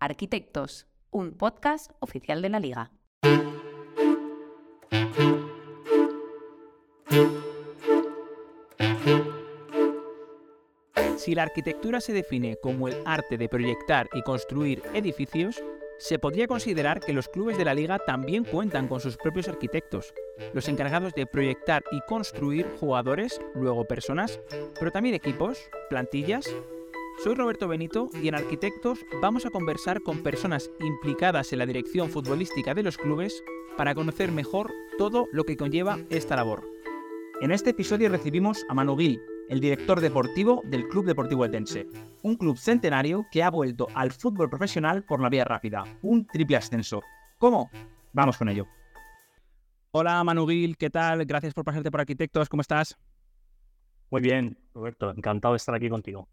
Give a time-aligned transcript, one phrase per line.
[0.00, 2.92] Arquitectos, un podcast oficial de la Liga.
[11.16, 15.60] Si la arquitectura se define como el arte de proyectar y construir edificios,
[15.98, 20.14] se podría considerar que los clubes de la liga también cuentan con sus propios arquitectos,
[20.54, 24.38] los encargados de proyectar y construir jugadores, luego personas,
[24.78, 25.58] pero también equipos,
[25.90, 26.48] plantillas.
[27.18, 32.10] Soy Roberto Benito y en Arquitectos vamos a conversar con personas implicadas en la dirección
[32.10, 33.42] futbolística de los clubes
[33.76, 36.64] para conocer mejor todo lo que conlleva esta labor.
[37.40, 41.88] En este episodio recibimos a Manu Gil, el director deportivo del Club Deportivo Etense,
[42.22, 46.56] un club centenario que ha vuelto al fútbol profesional por la vía rápida, un triple
[46.56, 47.02] ascenso.
[47.38, 47.68] ¿Cómo?
[48.12, 48.68] Vamos con ello.
[49.90, 51.24] Hola Manu Gil, ¿qué tal?
[51.24, 52.96] Gracias por pasarte por Arquitectos, ¿cómo estás?
[54.08, 56.28] Muy bien, Roberto, encantado de estar aquí contigo.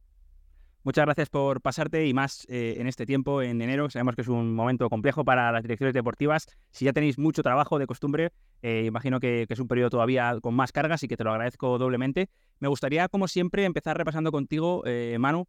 [0.85, 3.89] Muchas gracias por pasarte y más eh, en este tiempo, en enero.
[3.89, 6.45] Sabemos que es un momento complejo para las direcciones deportivas.
[6.69, 10.53] Si ya tenéis mucho trabajo de costumbre, eh, imagino que, es un periodo todavía con
[10.53, 12.29] más cargas y que te lo agradezco doblemente.
[12.59, 15.47] Me gustaría, como siempre, empezar repasando contigo, eh, Manu,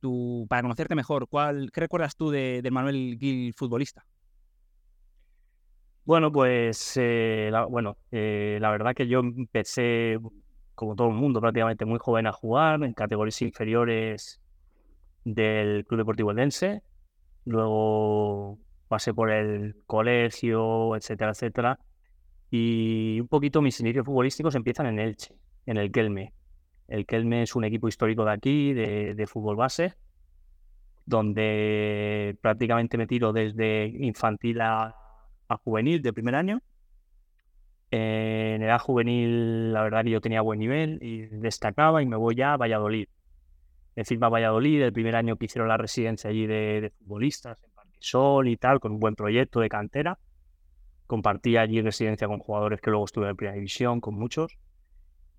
[0.00, 1.28] tu, para conocerte mejor.
[1.28, 4.06] ¿cuál, ¿Qué recuerdas tú de, Manuel Gil, futbolista?
[6.06, 10.18] Bueno, pues la, bueno, la verdad que yo empecé,
[10.74, 14.40] como todo el mundo, prácticamente muy joven a jugar en categorías inferiores
[15.26, 16.82] del Club Deportivo Eldense,
[17.44, 21.80] luego pasé por el colegio, etcétera, etcétera,
[22.48, 25.34] y un poquito mis inicios futbolísticos empiezan en Elche,
[25.66, 26.32] en el Kelme.
[26.86, 29.94] El Kelme es un equipo histórico de aquí, de, fútbol base,
[31.04, 34.94] donde prácticamente me tiro desde infantil a,
[35.48, 36.62] a juvenil de primer año.
[37.90, 42.36] En edad juvenil, la verdad que yo tenía buen nivel y destacaba y me voy
[42.36, 43.08] ya a Valladolid
[43.96, 48.46] en Firma Valladolid, el primer año que hicieron la residencia allí de, futbolistas en Parquesol
[48.46, 50.18] y tal, con un buen proyecto de cantera.
[51.06, 54.58] Compartí allí residencia con jugadores que luego estuve en Primera División, con muchos.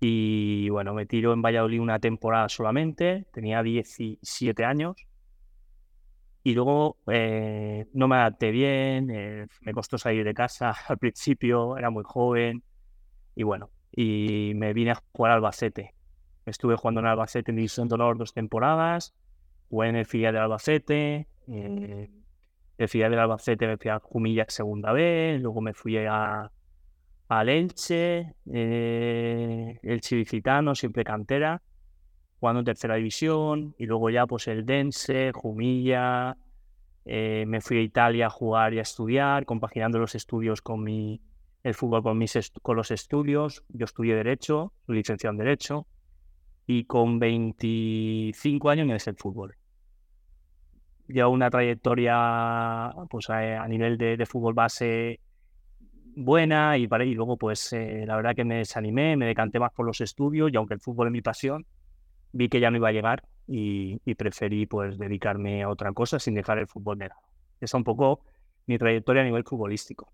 [0.00, 4.96] Y bueno, me tiro en Valladolid una temporada solamente, tenía 17 años.
[6.42, 11.76] Y luego eh, no me adapté bien, eh, me costó salir de casa al principio,
[11.76, 12.64] era muy joven.
[13.36, 15.94] Y bueno, y me vine a jugar al Albacete,
[16.48, 19.14] Estuve jugando en Albacete en División de Honor dos temporadas,
[19.68, 22.10] jugué en el filial de Albacete, eh,
[22.78, 26.50] el filial del Albacete me fui a Jumilla segunda vez, luego me fui a,
[27.28, 31.60] a Elche, eh, el Chilicitano, siempre cantera,
[32.38, 36.36] jugando en tercera división, y luego ya pues el Dense, Jumilla,
[37.04, 41.20] eh, me fui a Italia a jugar y a estudiar, compaginando los estudios con mi,
[41.62, 43.64] el fútbol con, mis con los estudios.
[43.68, 45.86] Yo estudié Derecho, licenciado en Derecho,
[46.68, 49.56] y con 25 años en el fútbol.
[51.08, 55.18] Llevo una trayectoria pues, a, nivel de, fútbol base
[56.14, 59.86] buena y, y luego pues eh, la verdad que me desanimé, me decanté más por
[59.86, 61.64] los estudios y aunque el fútbol es mi pasión,
[62.32, 66.34] vi que ya no iba a llegar y, preferí pues dedicarme a otra cosa sin
[66.34, 67.22] dejar el fútbol de lado.
[67.60, 68.20] Esa es un poco
[68.66, 70.12] mi trayectoria a nivel futbolístico.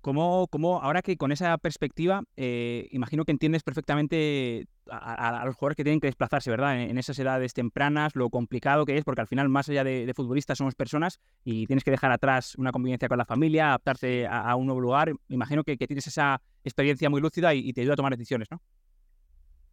[0.00, 5.76] ¿Cómo, cómo ahora que con esa perspectiva, eh, imagino que entiendes perfectamente a, los jugadores
[5.76, 6.80] que tienen que desplazarse, ¿verdad?
[6.80, 10.56] En, esas edades tempranas, lo complicado que es, porque al final, más allá de, futbolistas,
[10.56, 14.66] somos personas y tienes que dejar atrás una convivencia con la familia, adaptarse a, un
[14.66, 15.12] nuevo lugar.
[15.28, 18.60] Imagino que, tienes esa experiencia muy lúcida y, te ayuda a tomar decisiones, ¿no?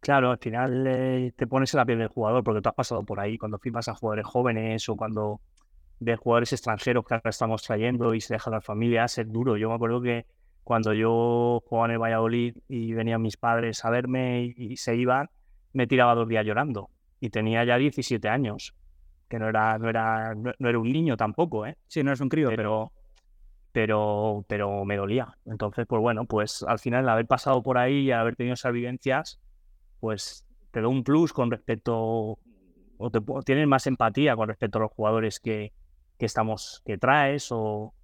[0.00, 3.02] Claro, al final eh, te pones en la piel del jugador porque tú has pasado
[3.02, 5.40] por ahí cuando firmas a jugadores jóvenes o cuando
[6.00, 9.56] de jugadores extranjeros que ahora estamos trayendo y se deja la familia, es duro.
[9.56, 10.26] Yo me acuerdo que
[10.62, 15.28] cuando yo jugaba en el Valladolid y venían mis padres a verme y, se iban,
[15.72, 16.90] me tiraba dos días llorando.
[17.20, 18.74] Y tenía ya 17 años,
[19.28, 21.76] que no era, no era, no, era un niño tampoco, ¿eh?
[21.88, 22.92] Sí, no es un crío, pero,
[23.72, 25.36] pero, pero me dolía.
[25.46, 29.40] Entonces, pues bueno, pues al final haber pasado por ahí y haber tenido esas vivencias,
[29.98, 32.38] pues te da un plus con respecto,
[32.98, 35.72] o te, tienes más empatía con respecto a los jugadores que,
[36.18, 37.94] que estamos, que traes o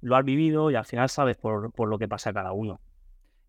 [0.00, 2.80] lo has vivido y al final sabes por, por lo que pasa cada uno.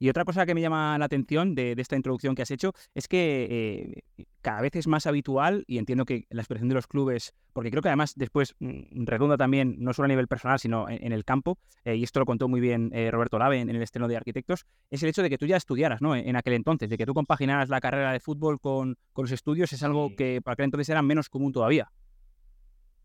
[0.02, 3.08] Y otra cosa que me llama la atención de, esta introducción que has hecho es
[3.08, 7.36] que eh, cada vez es más habitual, y entiendo que la expresión de los clubes,
[7.54, 11.12] porque creo que además después mm, redunda también, no solo a nivel personal, sino en,
[11.12, 14.08] el campo, eh, y esto lo contó muy bien eh, Roberto Lave en, el estreno
[14.08, 16.16] de Arquitectos, es el hecho de que tú ya estudiaras, ¿no?
[16.16, 19.72] En, aquel entonces, de que tú compaginaras la carrera de fútbol con, con los estudios,
[19.72, 21.92] es algo que para aquel entonces era menos común todavía.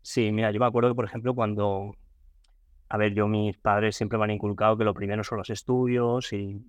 [0.07, 1.93] Sí, mira, yo me acuerdo que, por ejemplo, cuando,
[2.87, 6.31] a ver, yo mis padres siempre me han inculcado que lo primero son los estudios
[6.31, 6.63] y,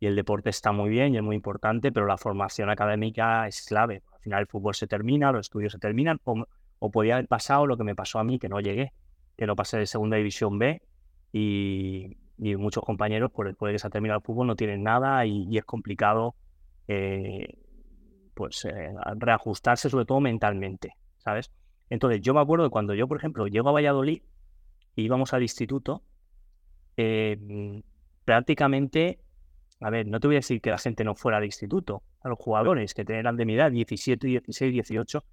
[0.00, 4.02] el deporte está muy bien y es muy importante, pero la formación académica es clave.
[4.12, 7.76] Al final el fútbol se termina, los estudios se terminan, o, podía haber pasado lo
[7.76, 8.92] que me pasó a mí, que no llegué,
[9.36, 10.82] que no pasé de segunda división B
[11.32, 15.24] y, muchos compañeros, por después de que se ha terminado el fútbol, no tienen nada
[15.26, 16.34] y, es complicado
[16.88, 17.54] eh,
[18.34, 21.52] pues eh, reajustarse, sobre todo mentalmente, ¿sabes?
[21.90, 24.22] Entonces, yo me acuerdo cuando yo, por ejemplo, llego a Valladolid
[24.94, 26.02] y íbamos al instituto,
[26.96, 27.82] eh,
[28.24, 29.20] prácticamente,
[29.80, 32.28] a ver, no te voy a decir que la gente no fuera de instituto, a
[32.28, 35.24] los jugadores que eran de mi edad, 17, 16, 18,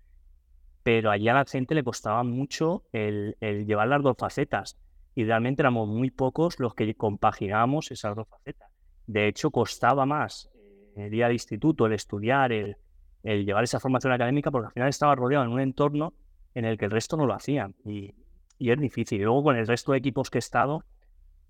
[0.83, 4.77] pero allá a la gente le costaba mucho el, llevar las dos facetas
[5.15, 8.69] y realmente éramos muy pocos los que compaginábamos esas dos facetas.
[9.07, 10.49] De hecho, costaba más
[10.95, 12.77] el día de instituto, el estudiar, el,
[13.23, 16.13] llevar esa formación académica, porque al final estaba rodeado en un entorno
[16.55, 18.15] en el que el resto no lo hacían y,
[18.57, 19.21] y es difícil.
[19.21, 20.83] Y luego con el resto de equipos que he estado,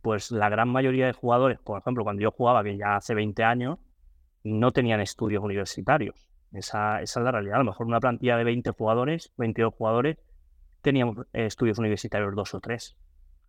[0.02, 3.44] pues la gran mayoría de jugadores, por ejemplo, cuando yo jugaba, que ya hace 20
[3.44, 3.80] años,
[4.44, 6.30] no tenían estudios universitarios.
[6.52, 7.56] Esa, es la realidad.
[7.56, 10.18] A lo mejor una plantilla de 20 jugadores, 22 jugadores,
[10.82, 12.96] teníamos estudios universitarios dos o tres.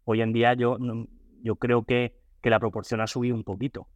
[0.05, 0.79] Hoy en día yo,
[1.43, 3.89] yo creo que, que la proporción ha subido un poquito.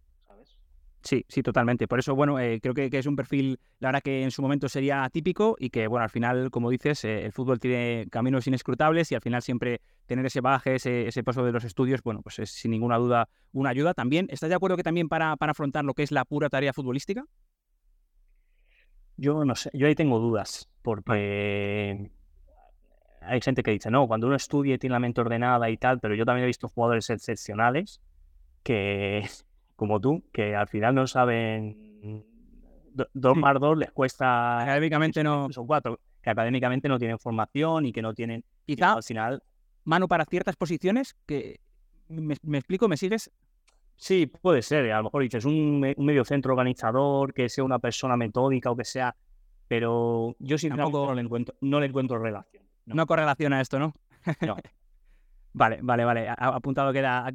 [1.02, 1.88] Sí, sí, totalmente.
[1.88, 4.68] Por eso, bueno, eh, creo que, es un perfil, la verdad que en su momento
[4.68, 9.10] sería típico y que, bueno, al final, como dices, eh, el fútbol tiene caminos inescrutables
[9.10, 12.38] y al final siempre tener ese bagaje, ese, ese, paso de los estudios, bueno, pues
[12.38, 14.26] es sin ninguna duda una ayuda también.
[14.30, 17.24] ¿Estás de acuerdo que también para, para afrontar lo que es la pura tarea futbolística?
[19.16, 22.10] Yo no sé, yo ahí tengo dudas, porque
[23.22, 25.98] hay gente que dice, no, cuando uno estudia y tiene la mente ordenada y tal,
[26.00, 28.00] pero yo también he visto jugadores excepcionales
[28.62, 29.24] que
[29.80, 32.22] como tú, que al final no saben
[33.14, 35.50] dos más dos les cuesta académicamente no.
[35.50, 39.42] son cuatro que académicamente no tienen formación y que no tienen quizá al final
[39.84, 41.60] mano para ciertas posiciones que
[42.08, 43.30] me, explico me sigues
[43.96, 48.18] sí puede ser a lo mejor dices un, medio centro organizador que sea una persona
[48.18, 49.16] metódica o que sea
[49.66, 51.06] pero yo sinceramente Tampoco...
[51.06, 53.94] no le encuentro no le encuentro relación no, correlaciona a esto no
[54.42, 54.56] no.
[55.54, 57.28] Vale vale vale apuntado queda,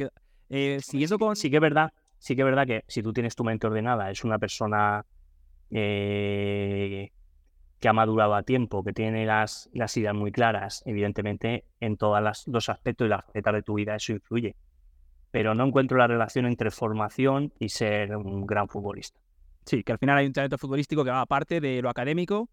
[0.49, 1.91] eh, siguiendo con sí que es verdad
[2.25, 5.05] sí que es verdad que si tú tienes tu mente ordenada, es una persona
[5.69, 7.11] eh,
[7.79, 12.19] que ha madurado a tiempo, que tiene las, las ideas muy claras, evidentemente en todos
[12.47, 14.55] los aspectos y las facetas de tu vida eso influye.
[15.29, 19.19] Pero no encuentro la relación entre formación y ser un gran futbolista.
[19.63, 22.49] Sí, que al final hay un talento futbolístico que va aparte de lo académico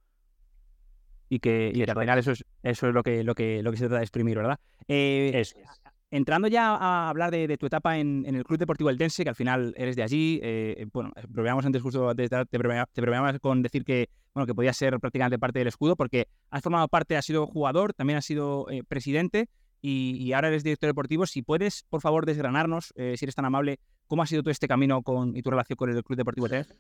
[1.30, 3.84] y que, al final eso es, eso es lo que, lo que, lo que se
[3.84, 4.60] trata de exprimir, ¿verdad?
[4.86, 5.81] Eh, eso es
[6.12, 9.75] entrando ya a hablar de, tu etapa en, el Club Deportivo Eldense, que al final
[9.79, 14.47] eres de allí, eh, eh bueno, probamos antes justo, te, te con decir que, bueno,
[14.47, 18.19] que podías ser prácticamente parte del escudo, porque has formado parte, has sido jugador, también
[18.19, 19.49] has sido eh, presidente
[19.81, 21.25] y, ahora eres director deportivo.
[21.25, 24.69] Si puedes, por favor, desgranarnos, eh, si eres tan amable, cómo ha sido todo este
[24.69, 26.75] camino con, y tu relación con el Club Deportivo Eldense.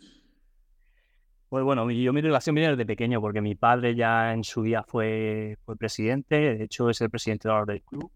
[1.48, 4.82] Pues bueno, yo mi relación viene desde pequeño, porque mi padre ya en su día
[4.86, 8.10] fue, fue presidente, de hecho es el presidente del club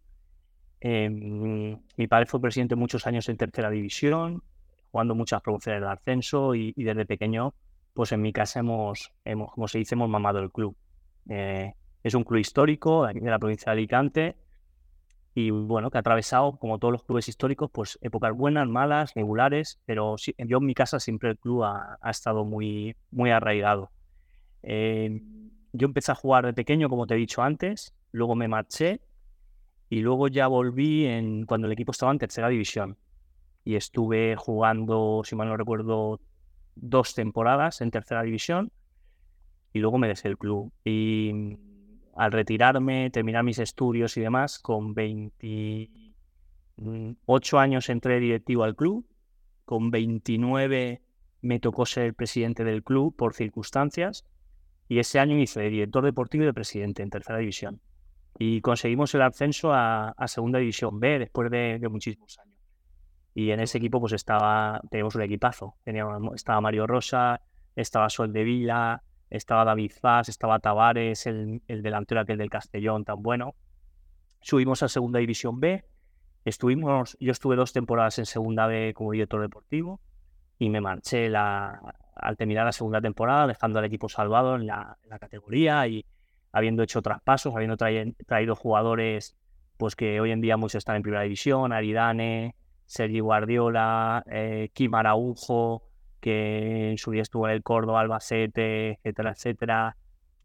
[0.80, 4.42] Em, mi padre fue presidente muchos años en tercera división,
[4.90, 7.54] jugando muchas promociones de ascenso y, desde pequeño,
[7.94, 10.76] pues en mi casa hemos, hemos, como se dice, hemos mamado el club.
[11.28, 14.36] Eh, es un club histórico de la provincia de Alicante
[15.34, 19.78] y bueno, que ha atravesado, como todos los clubes históricos, pues épocas buenas, malas, regulares,
[19.84, 23.90] pero yo en mi casa siempre el club ha, estado muy, muy arraigado.
[24.62, 29.00] Em, yo empecé a jugar de pequeño, como te he dicho antes, luego me marché
[29.88, 32.98] y luego ya volví en, cuando el equipo estaba en tercera división.
[33.64, 36.20] Y estuve jugando, si mal no recuerdo,
[36.74, 38.70] dos temporadas en tercera división.
[39.72, 40.72] Y luego me dejé el club.
[40.84, 41.56] Y mm,
[42.16, 49.06] al retirarme, terminar mis estudios y demás, con 28 años entré directivo al club.
[49.64, 51.02] Con 29
[51.42, 54.24] me tocó ser presidente del club por circunstancias.
[54.88, 57.80] Y ese año hice de director deportivo y de presidente en tercera división
[58.38, 62.54] y conseguimos el ascenso a, Segunda División B después de, muchísimos años.
[63.34, 65.74] Y en ese equipo pues estaba, teníamos un equipazo.
[65.84, 67.40] Teníamos, estaba Mario Rosa,
[67.74, 73.04] estaba Sol de Vila, estaba David Faz, estaba Tavares, el, el delantero aquel del Castellón
[73.04, 73.54] tan bueno.
[74.40, 75.84] Subimos a Segunda División B.
[76.44, 80.00] Estuvimos, yo estuve dos temporadas en Segunda B como director deportivo
[80.58, 84.96] y me marché la, al terminar la segunda temporada, dejando al equipo salvado en la,
[85.02, 86.06] en la categoría y,
[86.56, 89.36] habiendo hecho traspasos, habiendo traído jugadores
[89.76, 92.54] pues que hoy en día muchos están en primera división, Aridane,
[92.86, 95.82] Sergi Guardiola, eh, Kim Araujo,
[96.18, 99.96] que en su día estuvo en el Córdoba, Albacete, etcétera, etcétera.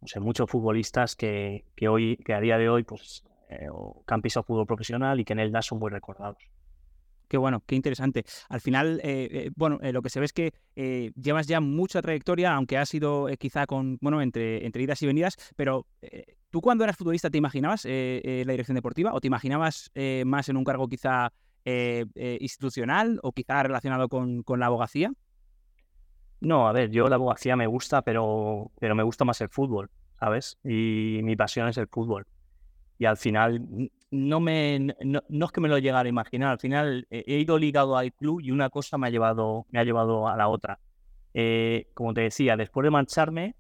[0.02, 3.68] O sea, muchos futbolistas que, que hoy, que a día de hoy, pues, eh,
[4.06, 6.44] campistas fútbol profesional y que en el DAS son muy recordados.
[7.32, 8.26] Qué bueno, qué interesante.
[8.50, 10.52] Al final, eh, eh, bueno, eh, lo que se ve es que
[11.16, 15.38] llevas ya mucha trayectoria, aunque ha sido quizá con, bueno, entre, entre idas y venidas,
[15.56, 15.86] pero
[16.50, 19.92] ¿tú cuando eras futbolista te imaginabas la dirección deportiva o te imaginabas
[20.26, 21.32] más en un cargo quizá
[21.64, 25.14] institucional o quizá relacionado con, con, la abogacía?
[26.42, 29.90] No, a ver, yo la abogacía me gusta, pero, pero me gusta más el fútbol,
[30.20, 30.58] ¿sabes?
[30.66, 32.28] Y mi pasión es el fútbol
[33.02, 37.08] y al final no, me, no, es que me lo llegara a imaginar, al final
[37.10, 40.36] he ido ligado al club y una cosa me ha llevado, me ha llevado a
[40.36, 40.80] la otra.
[41.34, 43.56] Eh, como te decía, después de marcharme,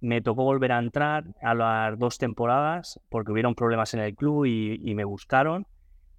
[0.00, 4.46] me tocó volver a entrar a las dos temporadas porque hubieron problemas en el club
[4.46, 5.66] y, me buscaron.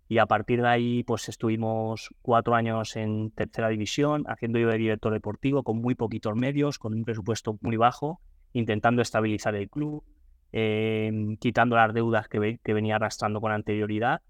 [0.07, 4.77] Y a partir de ahí, pues estuvimos cuatro años en tercera división, haciendo yo de
[4.77, 8.19] director deportivo con muy poquitos medios, con un presupuesto muy bajo,
[8.53, 10.03] intentando estabilizar el club,
[10.51, 14.21] Em, quitando las deudas que, venía arrastrando con anterioridad,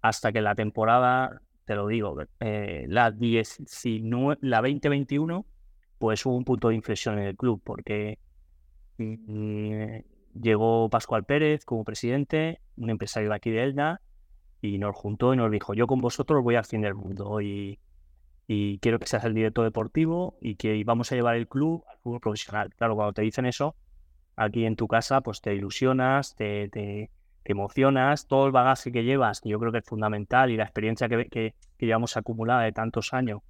[0.00, 5.44] hasta que la temporada, te lo digo, eh, la, 19, la 2021,
[5.98, 8.18] pues hubo un punto de inflexión en el club, porque
[8.98, 9.98] mm,
[10.40, 14.00] llegó Pascual Pérez como presidente, un empresario de aquí de Elna,
[14.62, 17.78] y nos juntó y nos dijo, yo con vosotros voy al fin del mundo y,
[18.46, 21.98] y quiero que seas el director deportivo y que vamos a llevar el club al
[21.98, 22.74] fútbol profesional.
[22.74, 23.76] Claro, cuando te dicen eso,
[24.36, 27.10] aquí en tu casa, pues te ilusionas, te,
[27.44, 31.08] emocionas, todo el bagaje que llevas, que yo creo que es fundamental, y la experiencia
[31.08, 33.40] que, que, llevamos acumulada de tantos años,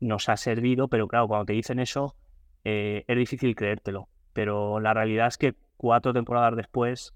[0.00, 2.16] nos ha servido, pero claro, cuando te dicen eso,
[2.64, 4.08] eh, es difícil creértelo.
[4.32, 7.14] Pero la realidad es que cuatro temporadas después,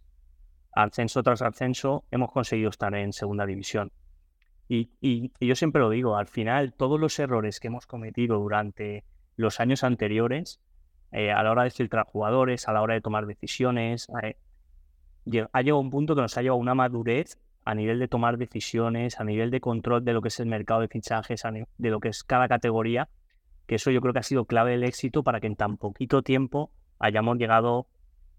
[0.73, 3.93] ascenso tras ascenso, hemos conseguido estar en segunda división.
[4.69, 9.05] Y, y, yo siempre lo digo, al final todos los errores que hemos cometido durante
[9.37, 10.61] los años anteriores
[11.13, 14.09] eh, a la hora de filtrar jugadores, a la hora de tomar decisiones.
[14.23, 14.37] Eh,
[15.53, 19.21] ha llegado un punto que nos ha llevado una madurez a nivel de tomar decisiones,
[19.21, 21.43] a nivel de control de lo que es el mercado de fichajes,
[21.77, 23.09] de lo que es cada categoría,
[23.67, 26.23] que eso yo creo que ha sido clave del éxito para que en tan poquito
[26.23, 27.87] tiempo hayamos llegado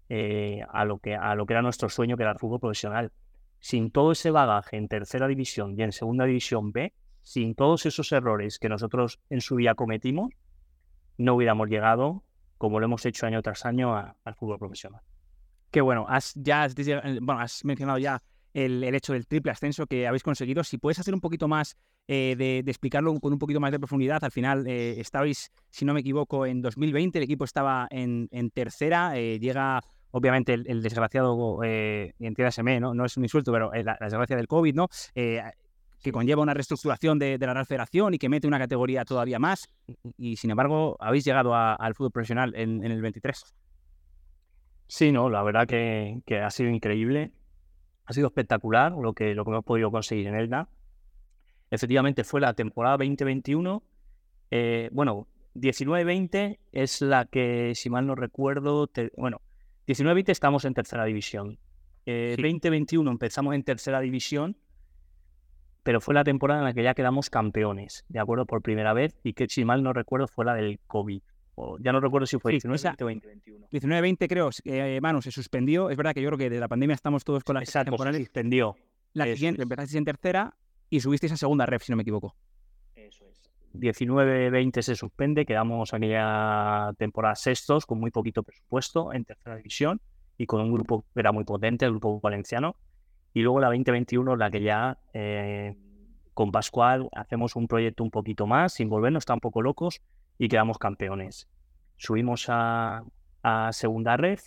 [0.08, 3.12] eh, a, lo que, a lo que era nuestro sueño, que era el fútbol profesional.
[3.60, 8.10] Sin todo ese bagaje en tercera división y en segunda división B, sin todos esos
[8.10, 10.30] errores que nosotros en su día cometimos,
[11.16, 12.24] no hubiéramos llegado
[12.60, 15.00] como lo hemos hecho año tras año al fútbol profesional.
[15.70, 16.68] Qué bueno, has, ya
[17.22, 20.62] bueno, has mencionado ya el, hecho del triple ascenso que habéis conseguido.
[20.62, 24.22] Si puedes hacer un poquito más eh, de, explicarlo con un poquito más de profundidad,
[24.22, 29.16] al final eh, estabais, si no me equivoco, en 2020, el equipo estaba en, tercera,
[29.16, 32.92] eh, llega obviamente el, desgraciado, eh, entiéndaseme, ¿no?
[32.92, 34.88] no es un insulto, pero la, desgracia del COVID, ¿no?
[36.02, 39.68] Que conlleva una reestructuración de, la Real Federación y que mete una categoría todavía más.
[40.16, 43.54] Y, sin embargo, habéis llegado al fútbol profesional en, el 23.
[44.86, 47.32] Sí, no, la verdad que, ha sido increíble.
[48.06, 50.68] Ha sido espectacular lo que, lo que hemos podido conseguir en Elda.
[51.70, 53.82] Efectivamente, fue la temporada 2021.
[54.50, 59.40] Eh, bueno, 19-20 es la que, si mal no recuerdo, bueno,
[59.86, 61.58] 19-20 estamos en tercera división.
[62.06, 64.56] Eh, 2021 empezamos en tercera división
[65.82, 68.46] pero fue la temporada en la que ya quedamos campeones, ¿de acuerdo?
[68.46, 71.22] Por primera vez, y que si mal no recuerdo fue la del COVID.
[71.54, 73.68] O ya no recuerdo si fue 19 o 2021.
[73.70, 75.90] 19-20 creo, eh, Manu, se suspendió.
[75.90, 78.18] Es verdad que yo creo que de la pandemia estamos todos con la Exacto, temporales.
[78.18, 78.76] Se suspendió.
[79.12, 80.56] La siguiente, empezasteis en tercera
[80.88, 82.36] y subisteis a segunda ref, si no me equivoco.
[82.94, 83.50] Eso es.
[83.74, 90.00] 19-20 se suspende, quedamos aquella temporada sextos con muy poquito presupuesto en tercera división
[90.36, 92.76] y con un grupo que era muy potente, el grupo valenciano,
[93.32, 95.76] y luego la 2021, la que ya eh,
[96.34, 100.00] con Pascual hacemos un proyecto un poquito más, sin volvernos tampoco locos,
[100.38, 101.48] y quedamos campeones.
[101.96, 103.04] Subimos a,
[103.72, 104.38] segunda red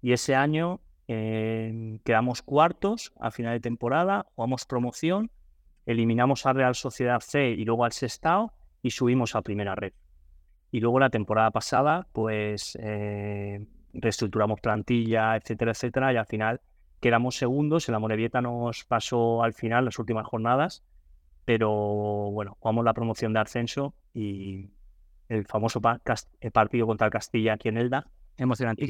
[0.00, 5.30] y ese año eh, quedamos cuartos a final de temporada, jugamos promoción,
[5.86, 9.92] eliminamos a Real Sociedad C y luego al Sestao y subimos a primera red.
[10.70, 16.60] Y luego la temporada pasada, pues eh, reestructuramos plantilla, etcétera, etcétera, y al final
[17.00, 20.82] quedamos segundos, la Morevieta nos pasó al final las últimas jornadas,
[21.44, 21.70] pero
[22.30, 24.70] bueno, jugamos la promoción de ascenso y
[25.28, 28.06] el famoso partido contra el Castilla aquí en Elda.
[28.36, 28.84] Emocionante.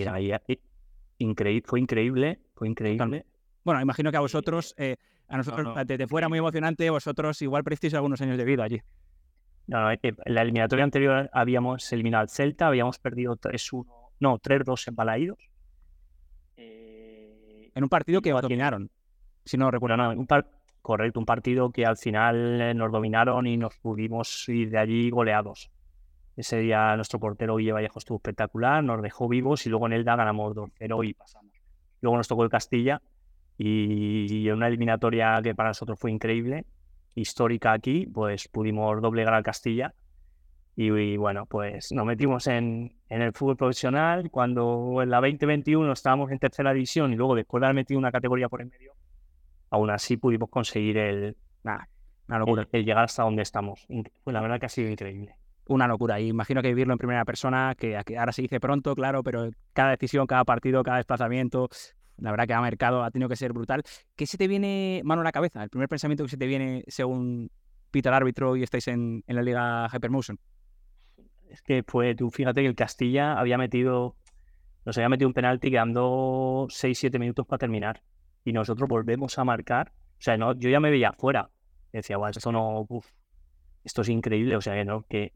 [1.19, 3.27] Increíble, fue increíble, fue increíble.
[3.65, 4.97] Bueno, imagino que a vosotros, eh,
[5.29, 8.81] a nosotros desde fuera muy emocionante, vosotros igual prestéis algunos años de vida allí.
[9.67, 13.87] No, eh, en la eliminatoria anterior habíamos eliminado al Celta, habíamos perdido 3-1,
[14.21, 15.39] no, 3-2 en Balaídos
[17.79, 18.91] en un partido que dominaron,
[19.45, 20.11] si no recuerdo nada.
[20.11, 20.27] Un
[20.83, 25.11] correcto, un partido que al final eh, nos dominaron y nos pudimos ir de allí
[25.11, 25.71] goleados.
[26.37, 30.17] Ese día nuestro portero Guille Vallejo estuvo espectacular, nos dejó vivos y luego en Elda
[30.17, 31.53] ganamos 2-0 y pasamos.
[32.01, 33.01] Luego nos tocó el Castilla
[33.57, 36.67] y, en una eliminatoria que para nosotros fue increíble.
[37.15, 39.95] histórica aquí, pues pudimos doblegar al Castilla
[40.81, 46.31] y, bueno, pues nos metimos en, en, el fútbol profesional cuando en la 2021 estábamos
[46.31, 48.93] en tercera división y luego después de haber metido una categoría por en medio,
[49.71, 51.37] aún así pudimos conseguir el,
[52.73, 53.87] el, llegar hasta donde estamos.
[54.23, 55.35] Pues la verdad que ha sido increíble
[55.67, 56.21] una locura.
[56.21, 59.91] Y imagino que vivirlo en primera persona, que ahora se dice pronto, claro, pero cada
[59.91, 61.69] decisión, cada partido, cada desplazamiento,
[62.19, 63.83] la verdad que ha mercado ha tenido que ser brutal.
[64.17, 65.63] ¿Qué se te viene mano a la cabeza?
[65.63, 67.51] El primer pensamiento que se te viene según
[67.91, 70.39] pita el árbitro y estáis en, la liga Hypermotion.
[71.51, 74.17] Es que pues tú fíjate que el Castilla había metido,
[74.85, 78.03] nos había metido un penalti quedando 6-7 minutos para terminar.
[78.45, 79.93] Y nosotros volvemos a marcar.
[80.19, 81.51] O sea, no, yo ya me veía afuera.
[81.93, 82.87] Decía, bueno, esto no,
[83.85, 84.57] esto es increíble.
[84.57, 85.33] O sea, que no, que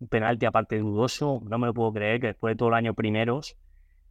[0.00, 2.94] un penalti aparte dudoso, no me lo puedo creer que después de todo el año
[2.94, 3.56] primeros,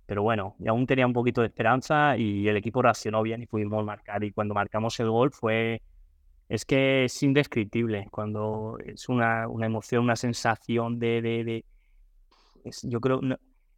[0.05, 3.47] pero bueno, y aún tenía un poquito de esperanza y el equipo reaccionó bien y
[3.47, 4.23] pudimos marcar.
[4.23, 5.81] Y cuando marcamos el gol fue,
[6.49, 11.65] es que es indescriptible, cuando es una, una emoción, una sensación de, de,
[12.83, 13.21] yo creo,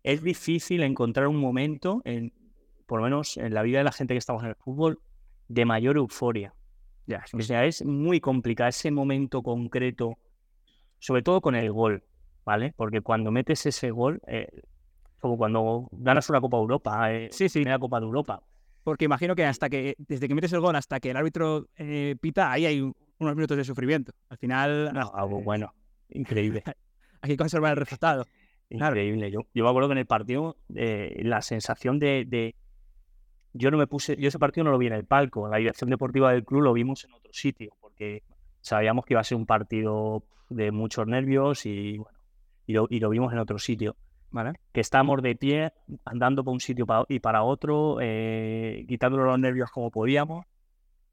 [0.04, 2.34] es difícil encontrar un momento, en,
[2.88, 5.00] por lo menos en la vida de la gente que estamos en el fútbol,
[5.48, 6.54] de mayor euforia.
[7.06, 10.18] Ya, o sea, es muy complicado ese momento concreto
[11.02, 12.04] sobre todo con el gol,
[12.46, 12.74] ¿vale?
[12.78, 14.48] Porque cuando metes ese gol, eh,
[15.20, 17.64] como cuando ganas una Copa Europa, eh, sí, sí.
[17.64, 18.42] la Copa de Europa.
[18.84, 22.16] Porque imagino que hasta que, desde que metes el gol hasta que el árbitro eh,
[22.20, 24.12] pita, ahí hay unos minutos de sufrimiento.
[24.30, 24.92] Al final.
[24.94, 25.74] No, algo bueno,
[26.10, 26.64] increíble.
[27.22, 28.26] hay que conservar el resultado.
[28.70, 29.30] Increíble.
[29.32, 32.56] Yo, yo me acuerdo que en el partido, la sensación de, de,
[33.54, 34.16] Yo no me puse.
[34.18, 35.46] Yo ese partido no lo vi en el palco.
[35.46, 38.24] En la dirección deportiva del club lo vimos en otro sitio, porque
[38.62, 42.18] sabíamos que iba a ser un partido de muchos nervios y bueno,
[42.66, 43.96] y lo, vimos en otro sitio.
[44.32, 44.54] ¿Vale?
[44.72, 45.74] Que estábamos de pie,
[46.06, 50.46] andando por un sitio y para otro, eh, quitándole los nervios como podíamos.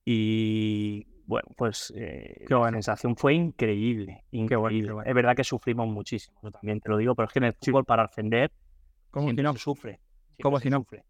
[0.05, 4.25] Y bueno, pues eh, la sensación fue increíble.
[4.31, 4.95] increíble.
[5.05, 7.53] Es verdad que sufrimos muchísimo, yo también te lo digo, pero es que en el
[7.53, 8.51] fútbol para ascender,
[9.11, 10.01] como si no sufre.
[10.41, 11.05] Como si no sufre.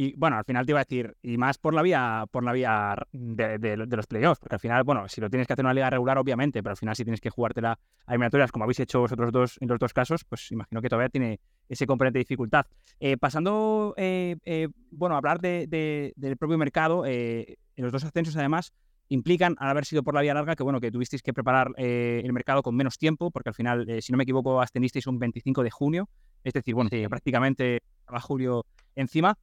[0.00, 2.52] Y bueno, al final te iba a decir, y más por la vía, por la
[2.52, 5.74] vía de, los playoffs, porque al final, bueno, si lo tienes que hacer en una
[5.74, 9.00] liga regular, obviamente, pero al final si tienes que jugártela a eliminatorias, como habéis hecho
[9.00, 12.66] vosotros dos en los dos casos, pues imagino que todavía tiene ese componente de dificultad.
[13.00, 18.36] Eh, pasando, eh, eh, bueno, a hablar de, del propio mercado, en los dos ascensos
[18.36, 18.72] además
[19.08, 22.32] implican, al haber sido por la vía larga, que bueno, que tuvisteis que preparar el
[22.32, 25.70] mercado con menos tiempo, porque al final, si no me equivoco, ascendisteis un 25 de
[25.72, 26.08] junio,
[26.44, 29.36] es decir, bueno, prácticamente a julio encima.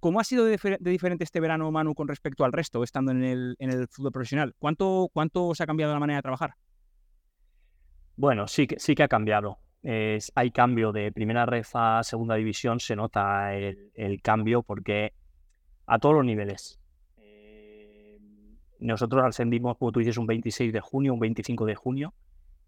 [0.00, 3.56] ¿Cómo ha sido de, diferente este verano, Manu, con respecto al resto, estando en el,
[3.58, 4.54] en el fútbol profesional?
[4.58, 6.54] ¿Cuánto, ¿Cuánto os ha cambiado la manera de trabajar?
[8.16, 9.58] Bueno, sí que, sí que ha cambiado.
[9.82, 15.14] hay cambio de primera red a segunda división, se nota el, cambio porque
[15.86, 16.78] a todos los niveles.
[17.16, 18.18] Eh,
[18.78, 22.14] nosotros ascendimos, como tú dices, un 26 de junio, un 25 de junio.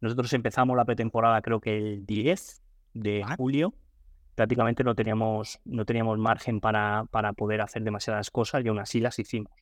[0.00, 2.62] Nosotros empezamos la pretemporada creo que el 10
[2.94, 3.74] de julio
[4.34, 9.00] prácticamente no teníamos, no teníamos margen para, para poder hacer demasiadas cosas y aún así
[9.00, 9.52] las hicimos.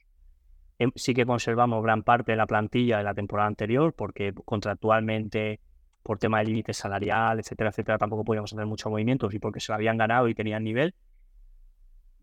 [0.78, 5.60] Em, sí que conservamos gran parte de la plantilla de la temporada anterior porque contractualmente,
[6.02, 9.70] por tema de límite salarial, etcétera, etcétera, tampoco podíamos hacer muchos movimientos y porque se
[9.70, 10.94] lo habían ganado y tenían nivel.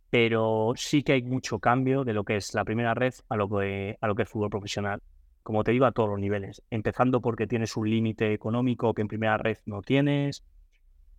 [0.09, 3.47] Pero sí que hay mucho cambio de lo que es la primera red a lo
[3.47, 5.01] que, a lo que es fútbol profesional.
[5.43, 6.63] Como te digo, a todos los niveles.
[6.69, 10.43] Empezando porque tienes un límite económico que en primera red no tienes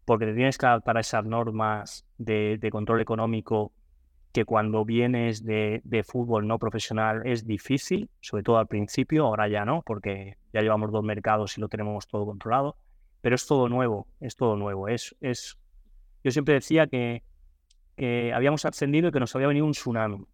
[0.04, 3.72] porque te tienes que adaptar a esas normas de, control económico
[4.32, 9.64] que cuando vienes de, fútbol no profesional es difícil, sobre todo al principio, ahora ya
[9.64, 12.76] no, porque ya llevamos dos mercados y lo tenemos todo controlado,
[13.20, 14.88] pero es todo nuevo, es todo nuevo.
[14.88, 15.58] Es, es...
[16.22, 17.22] Yo siempre decía que,
[17.96, 20.26] que habíamos ascendido y que nos había venido un tsunami,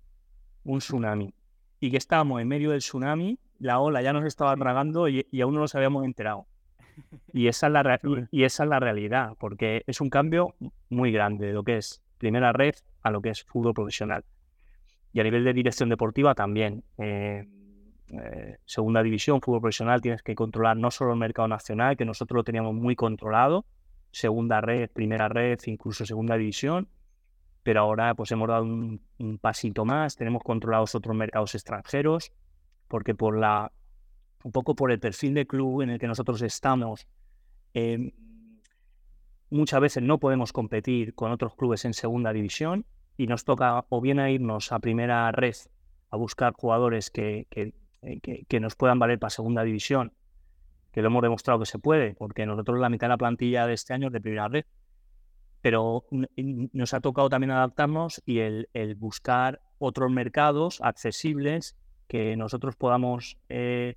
[0.64, 1.34] un tsunami,
[1.80, 5.40] y que estábamos en medio del tsunami, la ola ya nos estaba tragando y, y
[5.40, 6.46] aún no nos habíamos enterado.
[7.32, 10.54] Y esa, es la y esa es la realidad, porque es un cambio
[10.88, 14.24] muy grande de lo que es primera red a lo que es fútbol profesional.
[15.12, 16.84] Y a nivel de dirección deportiva también.
[16.98, 17.46] Eh,
[18.12, 22.36] eh, segunda división, fútbol profesional, tienes que controlar no solo el mercado nacional, que nosotros
[22.36, 23.66] lo teníamos muy controlado,
[24.12, 26.88] segunda red, primera red, incluso segunda división,
[27.62, 32.32] pero ahora pues hemos dado un, un pasito más, tenemos controlados otros mercados extranjeros,
[32.86, 33.72] porque por la
[34.46, 37.08] un poco por el perfil de club en el que nosotros estamos,
[37.74, 38.12] em,
[39.50, 44.00] muchas veces no podemos competir con otros clubes en segunda división y nos toca o
[44.00, 45.56] bien irnos a primera red
[46.10, 50.12] a buscar jugadores que, que, eh, nos puedan valer para segunda división,
[50.92, 53.74] que lo hemos demostrado que se puede, porque nosotros la mitad de la plantilla de
[53.74, 54.64] este año es de primera red,
[55.60, 63.38] pero nos ha tocado también adaptarnos y el, buscar otros mercados accesibles que nosotros podamos
[63.48, 63.96] eh,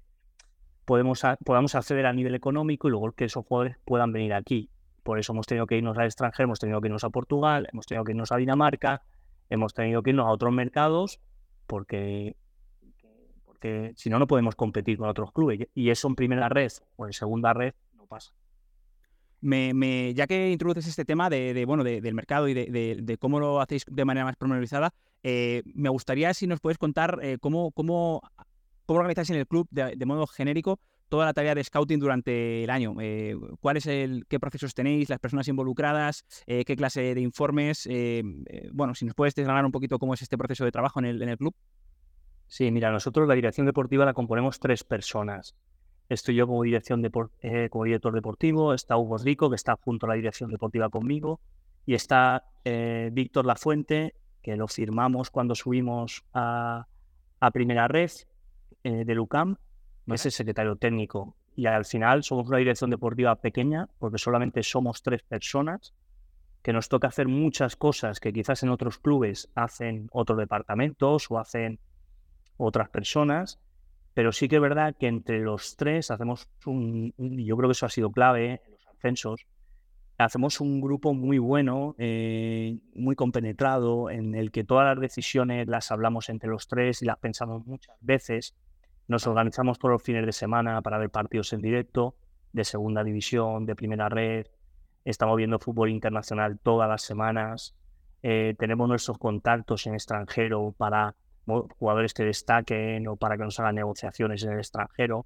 [0.89, 4.71] podemos podamos acceder a nivel económico y luego que esos jugadores puedan venir aquí.
[5.04, 7.86] Por eso hemos tenido que irnos al extranjero, hemos tenido que irnos a Portugal, hemos
[7.86, 9.04] tenido que irnos a Dinamarca,
[9.52, 11.19] hemos tenido que irnos a otros mercados
[11.67, 12.36] porque,
[13.45, 15.60] porque si no, no podemos competir con otros clubes.
[15.75, 18.34] Y eso en primera red o en segunda red no pasa.
[19.41, 23.86] Me, ya que introduces este tema de, bueno, del mercado y de, cómo lo hacéis
[23.88, 28.23] de manera más pormenorizada, eh, me gustaría si nos puedes contar eh, cómo, cómo,
[28.89, 32.69] cómo organizáis en el club de, modo genérico toda la tarea de scouting durante el
[32.69, 32.95] año.
[32.99, 37.88] Eh, ¿Cuál es el, qué procesos tenéis, las personas involucradas, qué clase de informes?
[38.73, 41.21] bueno, si nos puedes desgranar un poquito cómo es este proceso de trabajo en el,
[41.21, 41.54] en el club.
[42.47, 45.56] Sí, mira, nosotros la dirección deportiva la componemos tres personas.
[46.10, 47.08] Estoy yo como, dirección
[47.41, 51.39] eh, como director deportivo, está Hugo Rico, que está junto a la dirección deportiva conmigo,
[51.86, 56.88] y está eh, Víctor Lafuente, que lo firmamos cuando subimos a,
[57.54, 58.10] Primera Red
[58.84, 59.58] eh, de Lucam,
[60.06, 61.36] que es el secretario técnico.
[61.56, 65.94] Y al final somos una dirección deportiva pequeña, porque solamente somos tres personas,
[66.62, 71.39] que nos toca hacer muchas cosas que quizás en otros clubes hacen otros departamentos o
[71.39, 71.80] hacen
[72.58, 73.60] otras personas
[74.20, 77.86] pero sí que es verdad que entre los tres hacemos un, yo creo que eso
[77.86, 79.46] ha sido clave en los ascensos,
[80.18, 85.92] hacemos un grupo muy bueno, eh, muy compenetrado, en el que todas las decisiones las
[85.92, 88.56] hablamos entre los tres y las pensamos muchas veces.
[89.10, 92.15] Nos organizamos todos los fines de semana para ver partidos en directo,
[92.54, 94.45] de segunda división, de primera red.
[95.04, 97.76] Estamos viendo fútbol internacional todas las semanas.
[98.22, 101.15] Eh, tenemos nuestros contactos en extranjero para
[101.80, 105.26] jugadores que destaquen o para que nos hagan negociaciones en el extranjero.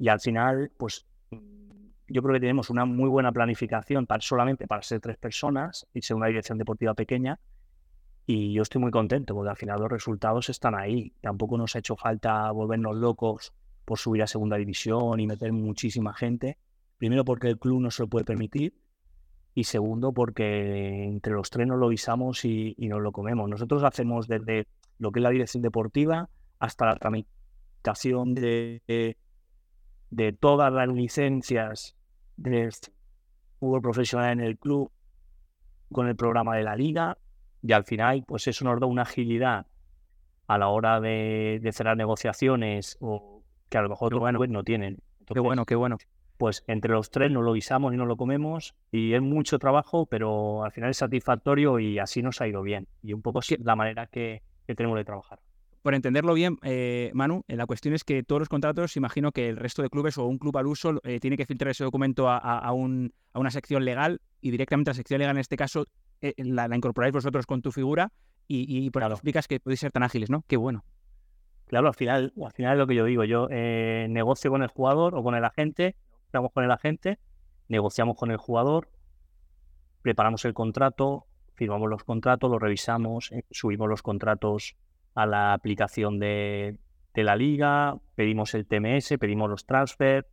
[0.00, 1.06] Y al final, pues
[2.08, 6.16] yo creo que tenemos una muy buena planificación solamente para ser tres personas y ser
[6.16, 7.38] una dirección deportiva pequeña.
[8.26, 11.12] Y yo estoy muy contento porque al final los resultados están ahí.
[11.20, 13.52] Tampoco nos ha hecho falta volvernos locos
[13.84, 16.56] por subir a segunda división y meter muchísima gente.
[16.98, 18.74] Primero porque el club no se lo puede permitir
[19.54, 23.50] y segundo porque entre los tres nos lo visamos y, nos lo comemos.
[23.50, 24.66] Nosotros hacemos desde
[24.98, 29.16] lo que es la dirección deportiva hasta la tramitación de,
[30.10, 31.96] de, todas las licencias
[32.36, 32.70] del
[33.58, 34.90] fútbol profesional en el club
[35.90, 37.18] con el programa de la liga
[37.62, 39.66] y al final pues eso nos da una agilidad
[40.46, 44.38] a la hora de, cerrar negociaciones o que a lo mejor bueno.
[44.48, 44.98] no tienen.
[45.26, 45.96] qué bueno, qué bueno.
[46.36, 50.06] Pues entre los tres nos lo guisamos y nos lo comemos y es mucho trabajo,
[50.06, 52.88] pero al final es satisfactorio y así nos ha ido bien.
[53.02, 55.38] Y un poco la manera que, que tenemos de trabajar.
[55.82, 59.48] Por entenderlo bien, eh, Manu, eh, la cuestión es que todos los contratos, imagino que
[59.48, 62.28] el resto de clubes o un club al uso eh, tiene que filtrar ese documento
[62.28, 65.86] a, una sección legal y directamente a la sección legal, en este caso,
[66.36, 68.12] la, incorporáis vosotros con tu figura
[68.48, 70.44] y, por eso explicas que podéis ser tan ágiles, ¿no?
[70.46, 70.84] Qué bueno.
[71.66, 73.24] Claro, al final, al final es lo que yo digo.
[73.24, 77.18] Yo negocio con el jugador o con el agente, estamos con el agente,
[77.68, 78.90] negociamos con el jugador,
[80.02, 84.76] preparamos el contrato, firmamos los contratos, los revisamos, eh, subimos los contratos
[85.14, 86.78] a la aplicación de,
[87.14, 90.26] la liga, pedimos el TMS, pedimos los transfers,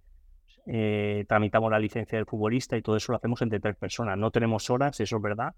[0.66, 4.18] eh, tramitamos la licencia del futbolista y todo eso lo hacemos entre tres personas.
[4.18, 5.54] No tenemos horas, eso es verdad,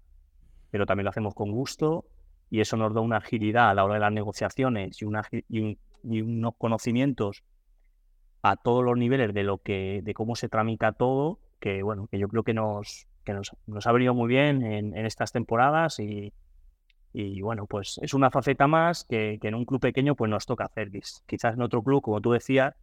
[0.72, 2.06] pero también lo hacemos con gusto
[2.50, 6.54] y eso nos da una agilidad a la hora de las negociaciones y, y, unos
[6.58, 7.44] conocimientos
[8.42, 12.18] a todos los niveles de lo que de cómo se tramita todo que bueno que
[12.18, 16.32] yo creo que nos que nos, ha venido muy bien en, estas temporadas y,
[17.40, 20.90] bueno, pues es una faceta más que, en un club pequeño pues nos toca hacer.
[21.26, 22.74] Quizás en otro club, como tú decías,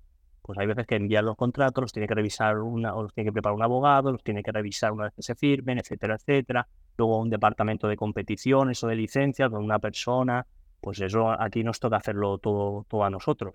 [0.50, 3.28] pues hay veces que enviar los contratos, los tiene que revisar una, o los tiene
[3.28, 6.68] que preparar un abogado, los tiene que revisar una vez que se firmen, etcétera, etcétera.
[6.98, 10.48] Luego un departamento de competiciones o de licencias con una persona,
[10.82, 13.54] pues eso aquí nos toca hacerlo todo, todo a nosotros.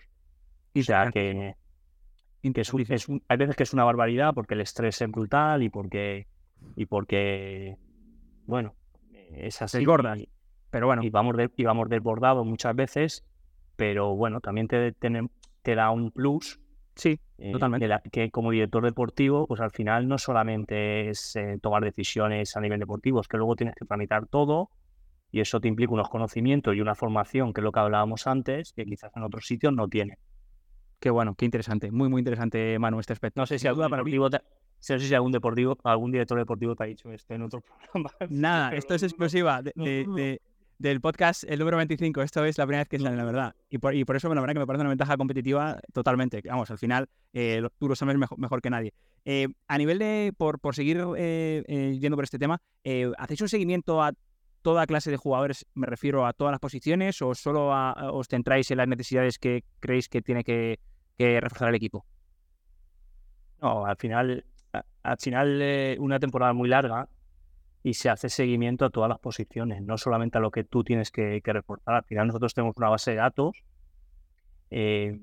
[0.72, 1.56] Y o sea que,
[2.44, 6.28] hay veces que es una barbaridad porque el estrés es brutal y porque
[6.76, 7.76] y porque,
[8.46, 8.76] bueno,
[9.32, 9.84] es así.
[9.84, 10.20] gordas.
[10.70, 11.02] Pero bueno.
[11.02, 13.24] Y vamos, de, y vamos desbordados muchas veces,
[13.74, 16.60] pero bueno, también te, te, da un plus.
[16.94, 17.88] Sí, eh, totalmente.
[18.10, 22.80] Que, como director deportivo, pues al final no solamente es eh, tomar decisiones a nivel
[22.80, 24.70] deportivo, es que luego tienes que tramitar todo
[25.30, 28.72] y eso te implica unos conocimientos y una formación, que es lo que hablábamos antes,
[28.72, 30.18] que quizás en otros sitios no tiene.
[31.00, 33.40] Qué bueno, qué interesante, muy, muy interesante, Manu, este aspecto.
[33.40, 34.04] No sé si duda para
[34.90, 38.10] no sé si algún deportivo, algún director deportivo te ha dicho esto en otro programa.
[38.28, 39.62] Nada, esto es exclusiva
[40.78, 42.22] del podcast, el número 25.
[42.22, 43.54] Esto es la primera vez que sale, la verdad.
[43.70, 46.42] Y por, y por eso, la verdad que me parece una ventaja competitiva totalmente.
[46.44, 48.94] Vamos, al final, eh, tú lo sabes mejor, que nadie.
[49.24, 52.60] Eh, a nivel de, por, por seguir eh, yendo por este tema,
[53.18, 54.12] ¿hacéis un seguimiento a
[54.62, 55.66] toda clase de jugadores?
[55.74, 57.70] Me refiero a todas las posiciones o solo
[58.12, 60.78] os centráis en las necesidades que creéis que tiene que
[61.18, 62.04] reforzar el equipo?
[63.64, 64.44] No, al final,
[65.02, 67.08] al final eh, una temporada muy larga
[67.84, 71.10] y se hace seguimiento a todas las posiciones, no solamente a lo que tú tienes
[71.10, 71.96] que, que reportar.
[71.96, 73.62] Al final nosotros tenemos una base de datos
[74.70, 75.20] eh,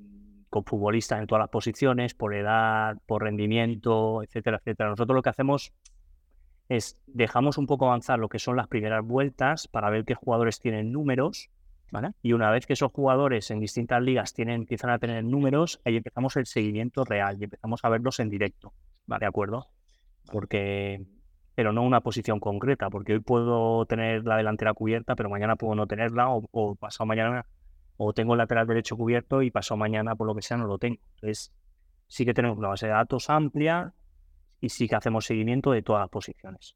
[0.51, 4.91] con futbolistas en todas las posiciones, por edad, por rendimiento, etcétera, etcétera.
[4.91, 5.73] Nosotros lo que hacemos
[6.69, 10.59] es dejamos un poco avanzar lo que son las primeras vueltas para ver qué jugadores
[10.59, 11.49] tienen números,
[11.91, 12.11] ¿vale?
[12.21, 15.97] Y una vez que esos jugadores en distintas ligas tienen, empiezan a tener números, ahí
[15.97, 18.71] empezamos el seguimiento real y empezamos a verlos en directo,
[19.07, 19.21] ¿vale?
[19.21, 19.67] ¿De acuerdo?
[20.31, 21.07] Porque,
[21.55, 25.75] pero no una posición concreta, porque hoy puedo tener la delantera cubierta, pero mañana puedo
[25.75, 27.45] no tenerla o, o pasado mañana
[27.97, 30.77] o tengo el lateral derecho cubierto y pasado mañana, por lo que sea, no lo
[30.77, 30.99] tengo.
[31.15, 31.51] Entonces,
[32.07, 33.93] sí que tenemos una base de datos amplia
[34.59, 36.75] y sí que hacemos seguimiento de todas las posiciones.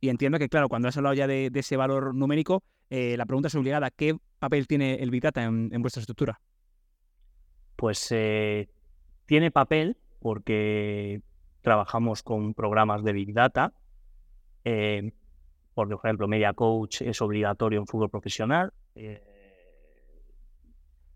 [0.00, 3.48] Y entiendo que, claro, cuando has hablado ya de, ese valor numérico, eh, la pregunta
[3.48, 6.40] es obligada, ¿qué papel tiene el Big Data en, vuestra estructura?
[7.76, 8.68] Pues eh,
[9.26, 11.22] tiene papel porque
[11.60, 13.72] trabajamos con programas de Big Data.
[14.64, 15.12] Eh,
[15.74, 18.72] por ejemplo, Media Coach es obligatorio en fútbol profesional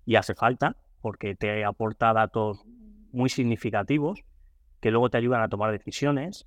[0.07, 2.64] y hace falta porque te aporta datos
[3.12, 4.24] muy significativos
[4.80, 6.46] que luego te ayudan a tomar decisiones.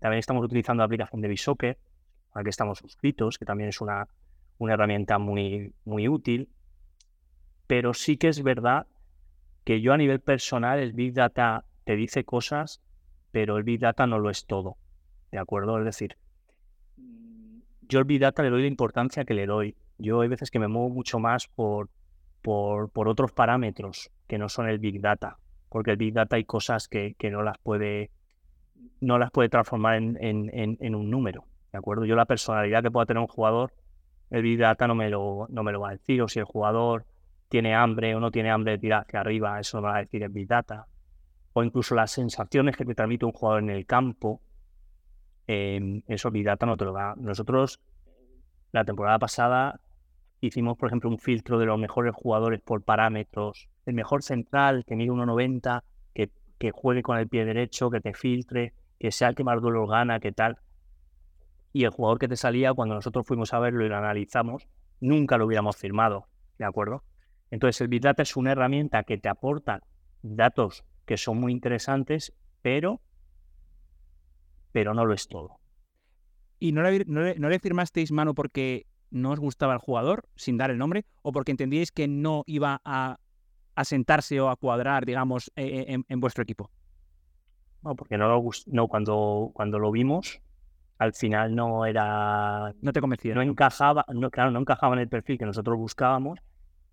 [0.00, 1.78] También estamos utilizando la aplicación de Bisoccer,
[2.32, 4.08] a la que estamos suscritos, que también es una,
[4.58, 6.48] una herramienta muy, muy útil.
[7.66, 8.86] Pero sí que es verdad
[9.64, 12.80] que yo a nivel personal el Big Data te dice cosas,
[13.32, 14.76] pero el Big Data no lo es todo.
[15.30, 15.78] ¿De acuerdo?
[15.78, 16.16] Es decir,
[17.88, 19.76] yo el Big Data le doy la importancia que le doy.
[19.98, 21.88] Yo hay veces que me muevo mucho más por,
[22.42, 26.88] por, otros parámetros que no son el Big Data, porque el Big Data hay cosas
[26.88, 28.10] que, no las puede
[29.00, 32.04] no las puede transformar en, en, un número, ¿de acuerdo?
[32.04, 33.72] Yo la personalidad que pueda tener un jugador,
[34.30, 36.44] el Big Data no me lo, no me lo va a decir, o si el
[36.44, 37.04] jugador
[37.48, 40.22] tiene hambre o no tiene hambre de tirar hacia arriba, eso no va a decir
[40.22, 40.86] el Big Data,
[41.52, 44.40] o incluso las sensaciones que te transmite un jugador en el campo,
[45.46, 47.14] eh, eso Big Data no te lo da.
[47.16, 47.80] Nosotros,
[48.72, 49.80] la temporada pasada,
[50.40, 53.68] Hicimos, por ejemplo, un filtro de los mejores jugadores por parámetros.
[53.86, 55.82] El mejor central que mide 1,90,
[56.14, 59.60] que, que juegue con el pie derecho, que te filtre, que sea el que más
[59.62, 60.58] duelo gana, que tal.
[61.72, 64.68] Y el jugador que te salía, cuando nosotros fuimos a verlo y lo analizamos,
[65.00, 66.26] nunca lo hubiéramos firmado.
[66.58, 67.02] ¿De acuerdo?
[67.50, 69.82] Entonces, el Big Data es una herramienta que te aporta
[70.22, 73.00] datos que son muy interesantes, pero,
[74.76, 75.58] pero no lo es todo.
[76.58, 80.58] ¿Y no le, no no le firmasteis mano porque no os gustaba el jugador, sin
[80.58, 83.16] dar el nombre, o porque entendíais que no iba a,
[83.84, 86.70] sentarse o a cuadrar, digamos, e, e, en, vuestro equipo?
[87.82, 90.42] No, porque no, lo no cuando, cuando lo vimos,
[90.98, 92.74] al final no era...
[92.82, 93.34] No te convencía.
[93.34, 96.38] No encajaba, no, claro, no encajaba en el perfil que nosotros buscábamos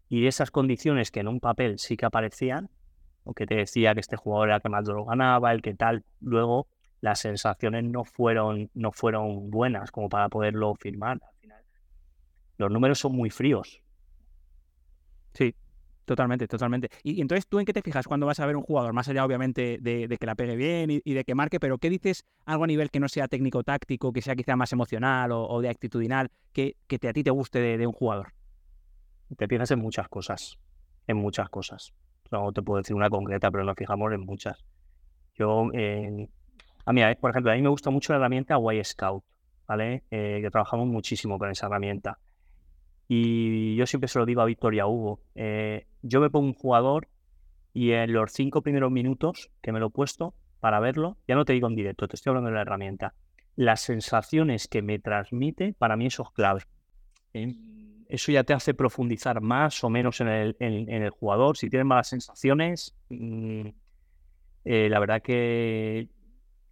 [0.07, 2.69] y esas condiciones que en un papel sí que aparecían,
[3.25, 5.73] o que te decía que este jugador era el que más lo ganaba, el que
[5.73, 6.69] tal, luego
[7.03, 11.19] las sensaciones no fueron, no fueron buenas como para poderlo firmar
[12.57, 13.81] los números son muy fríos.
[15.33, 15.53] Sí,
[16.05, 16.89] totalmente, totalmente.
[17.03, 18.93] Y, entonces, ¿tú en qué te fijas cuando vas a ver un jugador?
[18.93, 22.23] Más allá, obviamente, de, que la pegue bien y, de que marque, pero ¿qué dices
[22.45, 26.29] algo a nivel que no sea técnico-táctico, que sea quizá más emocional o, de actitudinal,
[26.53, 28.33] que, que te, a ti te guste de, un jugador?
[29.35, 30.59] Te fijas en muchas cosas,
[31.07, 31.93] en muchas cosas.
[32.31, 34.63] No te puedo decir una concreta, pero nos fijamos en muchas.
[35.35, 36.29] Yo, eh,
[36.85, 39.23] a mí, por ejemplo, a mí me gusta mucho la herramienta Y Scout,
[39.67, 40.03] ¿vale?
[40.11, 42.19] Eh, que trabajamos muchísimo con esa herramienta.
[43.07, 45.21] Y yo siempre se lo digo a Victoria Hugo.
[45.35, 47.07] Eh, yo me pongo un jugador
[47.73, 51.43] y en los cinco primeros minutos que me lo he puesto para verlo, ya no
[51.43, 53.13] te digo en directo, te estoy hablando de la herramienta.
[53.55, 56.61] Las sensaciones que me transmite, para mí eso es clave.
[57.33, 57.53] ¿eh?
[58.07, 61.57] Eso ya te hace profundizar más o menos en el, en, el jugador.
[61.57, 63.67] Si tienes malas sensaciones, mm,
[64.65, 66.07] eh, la verdad que,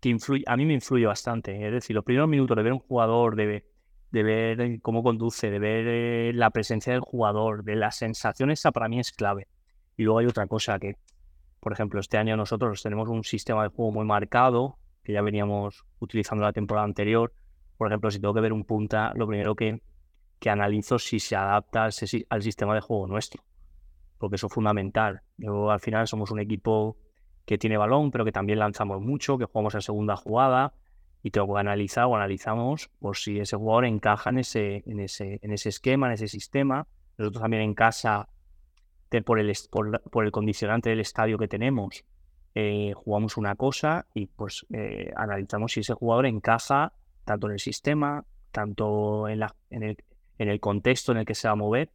[0.09, 1.65] influye, a mí me influye bastante.
[1.65, 3.63] Es decir, los primeros minutos de ver un jugador, de,
[4.11, 8.87] ver cómo conduce, de ver eh, la presencia del jugador, de las sensaciones, esa para
[8.87, 9.47] mí es clave.
[9.97, 10.95] Y luego hay otra cosa que,
[11.59, 15.85] por ejemplo, este año nosotros tenemos un sistema de juego muy marcado, que ya veníamos
[15.99, 17.33] utilizando la temporada anterior.
[17.77, 19.81] Por ejemplo, si tengo que ver un punta, lo primero que,
[20.39, 21.93] que analizo si se adapta al,
[22.29, 23.43] al sistema de juego nuestro,
[24.17, 25.21] porque eso es fundamental.
[25.37, 26.97] Yo, al final somos un equipo
[27.45, 30.73] que tiene balón, pero que también lanzamos mucho, que jugamos en segunda jugada,
[31.23, 35.39] y tengo que analizar o analizamos por si ese jugador encaja en ese, en ese,
[35.41, 36.87] en ese esquema, en ese sistema.
[37.17, 38.27] Nosotros también en casa,
[39.25, 42.05] por, el, por, el condicionante del estadio que tenemos,
[42.55, 47.59] eh, jugamos una cosa y pues eh, analizamos si ese jugador encaja tanto en el
[47.59, 49.97] sistema, tanto en, la, en, el,
[50.37, 51.91] en el contexto en el que se va a mover.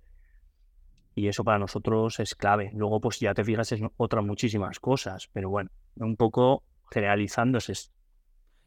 [1.19, 2.71] Y eso para nosotros es clave.
[2.75, 5.31] Luego, pues ya te fijas en otras muchísimas cosas.
[5.33, 7.95] Pero bueno, un poco generalizando es esto.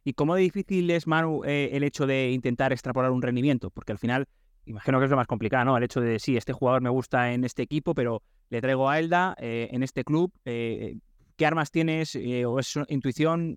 [0.03, 3.69] ¿Y cómo difícil es, Manu, eh, el hecho de intentar extrapolar un rendimiento?
[3.69, 4.27] Porque al final,
[4.65, 5.77] imagino que es lo más complicado, ¿no?
[5.77, 8.97] El hecho de, sí, este jugador me gusta en este equipo, pero le traigo a
[8.97, 10.33] Elda eh, en este club.
[10.43, 10.97] Eh,
[11.35, 12.15] ¿Qué armas tienes?
[12.15, 13.55] ¿O es intuición?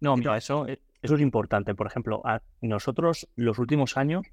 [0.00, 1.74] no, mira, eso, eso es importante.
[1.74, 4.26] Por ejemplo, a nosotros los últimos años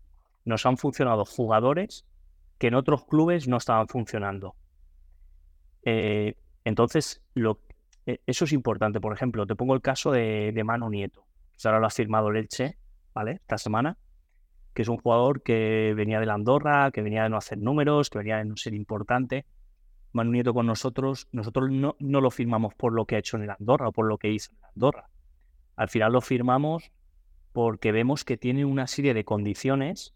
[0.43, 2.05] nos han funcionado jugadores
[2.57, 4.55] que en otros clubes no estaban funcionando.
[5.83, 7.59] entonces, lo,
[8.05, 8.99] eso es importante.
[8.99, 11.25] Por ejemplo, te pongo el caso de, de Manu Nieto.
[11.63, 12.77] Ahora lo ha firmado Leche,
[13.13, 13.33] ¿vale?
[13.33, 13.97] Esta semana,
[14.73, 18.09] que es un jugador que venía de la Andorra, que venía de no hacer números,
[18.09, 19.45] que venía de no ser importante.
[20.13, 23.43] Manu Nieto con nosotros, nosotros no, no lo firmamos por lo que ha hecho en
[23.43, 25.09] el Andorra o por lo que hizo en el Andorra.
[25.75, 26.91] Al final lo firmamos
[27.53, 30.15] porque vemos que tiene una serie de condiciones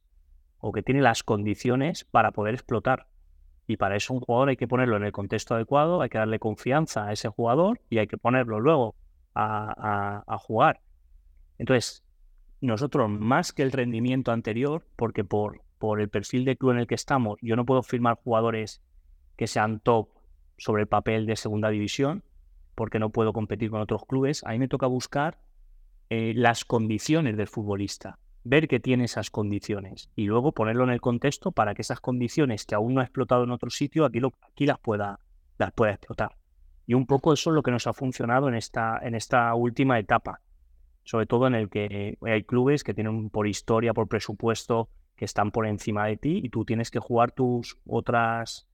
[0.62, 3.08] o que tiene las condiciones para poder explotar.
[3.68, 6.40] Y para eso un jugador hay que ponerlo en el contexto adecuado, hay que darle
[6.40, 8.96] confianza a ese jugador y hay que ponerlo luego
[9.34, 10.82] a, jugar.
[11.58, 12.04] Entonces,
[12.60, 16.88] nosotros más que el rendimiento anterior, porque por, por el perfil de club en el
[16.88, 18.82] que estamos, yo no puedo firmar jugadores
[19.38, 20.10] que sean top
[20.58, 22.24] sobre el papel de segunda división,
[22.76, 24.44] porque no puedo competir con otros clubes.
[24.44, 25.40] A mí me toca buscar
[26.10, 31.02] eh, las condiciones del futbolista, ver que tiene esas condiciones y luego ponerlo en el
[31.02, 34.34] contexto para que esas condiciones que aún no ha explotado en otro sitio, aquí, lo,
[34.42, 35.20] aquí las, pueda,
[35.58, 36.36] las pueda explotar.
[36.88, 40.00] Y un poco eso es lo que nos ha funcionado en esta, en esta última
[40.00, 40.42] etapa
[41.04, 45.52] sobre todo en el que hay clubes que tienen por historia, por presupuesto, que están
[45.52, 48.68] por encima de ti y tú tienes que jugar tus otras,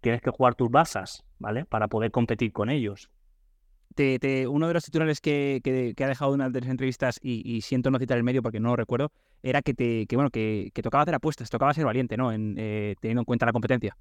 [0.00, 1.64] tienes que jugar tus bazas, ¿vale?
[1.64, 3.10] Para poder competir con ellos.
[4.48, 8.16] Uno de los titulares que, ha dejado una de las entrevistas y, siento no citar
[8.16, 11.74] el medio porque no lo recuerdo era que te bueno que, tocaba hacer apuestas tocaba
[11.74, 13.96] ser valiente no en, eh, teniendo en cuenta la competencia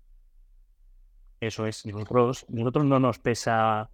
[1.40, 3.90] eso es nosotros nosotros no nos pesa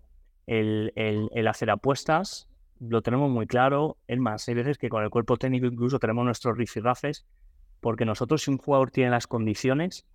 [0.45, 2.47] el, el hacer apuestas
[2.79, 3.97] lo tenemos muy claro.
[4.07, 7.25] Es más, hay veces que con el cuerpo técnico incluso tenemos nuestros rifirrafes,
[7.79, 10.05] porque nosotros si un jugador tiene las condiciones,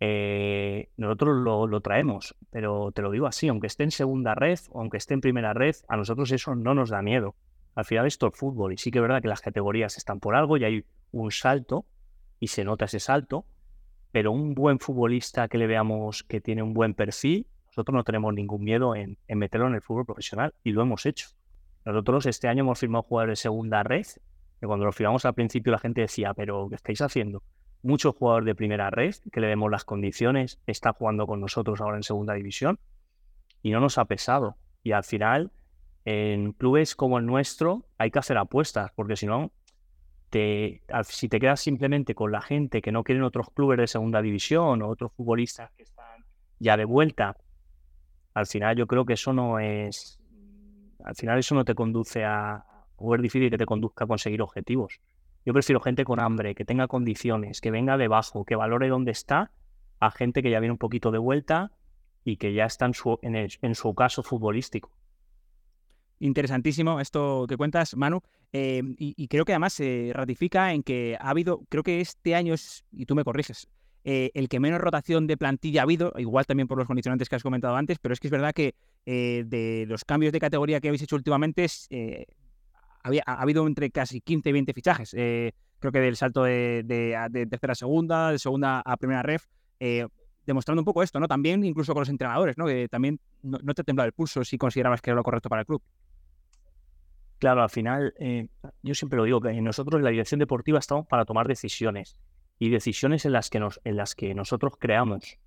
[0.00, 2.36] eh, nosotros lo, traemos.
[2.50, 5.52] Pero te lo digo así, aunque esté en segunda red o aunque esté en primera
[5.54, 7.34] red, a nosotros eso no nos da miedo.
[7.74, 10.34] Al final esto es fútbol y sí que es verdad que las categorías están por
[10.34, 11.84] algo y hay un salto
[12.40, 13.46] y se nota ese salto,
[14.12, 18.32] pero un buen futbolista que le veamos que tiene un buen perfil, nosotros no tenemos
[18.32, 21.28] ningún miedo en meterlo en el fútbol profesional y lo hemos hecho.
[21.86, 24.06] Nosotros este año hemos firmado jugadores de segunda red,
[24.60, 27.44] que cuando lo firmamos al principio la gente decía, pero ¿qué estáis haciendo?
[27.82, 31.96] Muchos jugadores de primera red, que le vemos las condiciones, está jugando con nosotros ahora
[31.96, 32.78] en segunda división
[33.62, 34.56] y no nos ha pesado.
[34.82, 35.52] Y al final,
[36.04, 39.52] en clubes como el nuestro, hay que hacer apuestas, porque si no,
[40.30, 44.22] te, si te quedas simplemente con la gente que no quieren otros clubes de segunda
[44.22, 46.24] división o otros futbolistas que están
[46.58, 47.36] ya de vuelta,
[48.34, 50.18] al final yo creo que eso no es
[51.06, 52.64] al final eso no te conduce a,
[52.96, 55.00] o es difícil que te conduzca a conseguir objetivos.
[55.46, 59.52] Yo prefiero gente con hambre, que tenga condiciones, que venga debajo, que valore dónde está,
[60.00, 61.70] a gente que ya viene un poquito de vuelta
[62.24, 64.90] y que ya está en su, en, caso futbolístico.
[66.18, 68.22] Interesantísimo esto que cuentas, Manu.
[68.52, 72.52] Eh, y, creo que además se ratifica en que ha habido, creo que este año
[72.52, 73.68] es, y tú me corriges,
[74.02, 77.36] eh, el que menos rotación de plantilla ha habido, igual también por los condicionantes que
[77.36, 80.80] has comentado antes, pero es que es verdad que eh, de los cambios de categoría
[80.80, 82.26] que habéis hecho últimamente, eh,
[83.06, 85.10] había, ha habido entre casi 15 y 20 fichajes.
[85.10, 86.84] creo que del salto de,
[87.50, 89.44] tercera a segunda, de segunda a primera ref,
[90.44, 91.28] demostrando un poco esto, ¿no?
[91.28, 92.66] También incluso con los entrenadores, ¿no?
[92.66, 95.66] Que también no, te temblaba el pulso si considerabas que era lo correcto para el
[95.66, 95.82] club.
[97.38, 98.14] Claro, al final,
[98.82, 102.16] yo siempre lo digo, que nosotros en la dirección deportiva estamos para tomar decisiones
[102.58, 105.38] y decisiones en las que, nos, en las que nosotros creamos.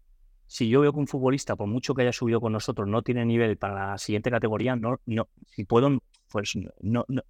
[0.48, 3.26] Si yo veo que un futbolista, por mucho que haya subido con nosotros, no tiene
[3.26, 6.00] nivel para la siguiente categoría, no, no, si puedo,
[6.32, 7.24] pues no, no,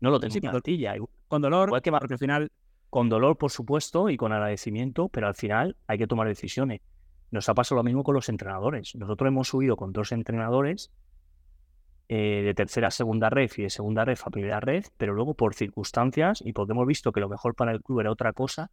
[0.00, 0.94] no lo tengo plantilla.
[1.28, 2.52] Con dolor, Igual que porque al final...
[2.90, 6.80] Con dolor, por supuesto, y con agradecimiento, pero al final hay que tomar decisiones.
[7.32, 8.94] Nos ha pasado lo mismo con los entrenadores.
[8.94, 10.92] Nosotros hemos subido con dos entrenadores
[12.08, 15.34] eh, de tercera a segunda red y de segunda red a primera red, pero luego
[15.34, 18.70] por circunstancias y porque hemos visto que lo mejor para el club era otra cosa,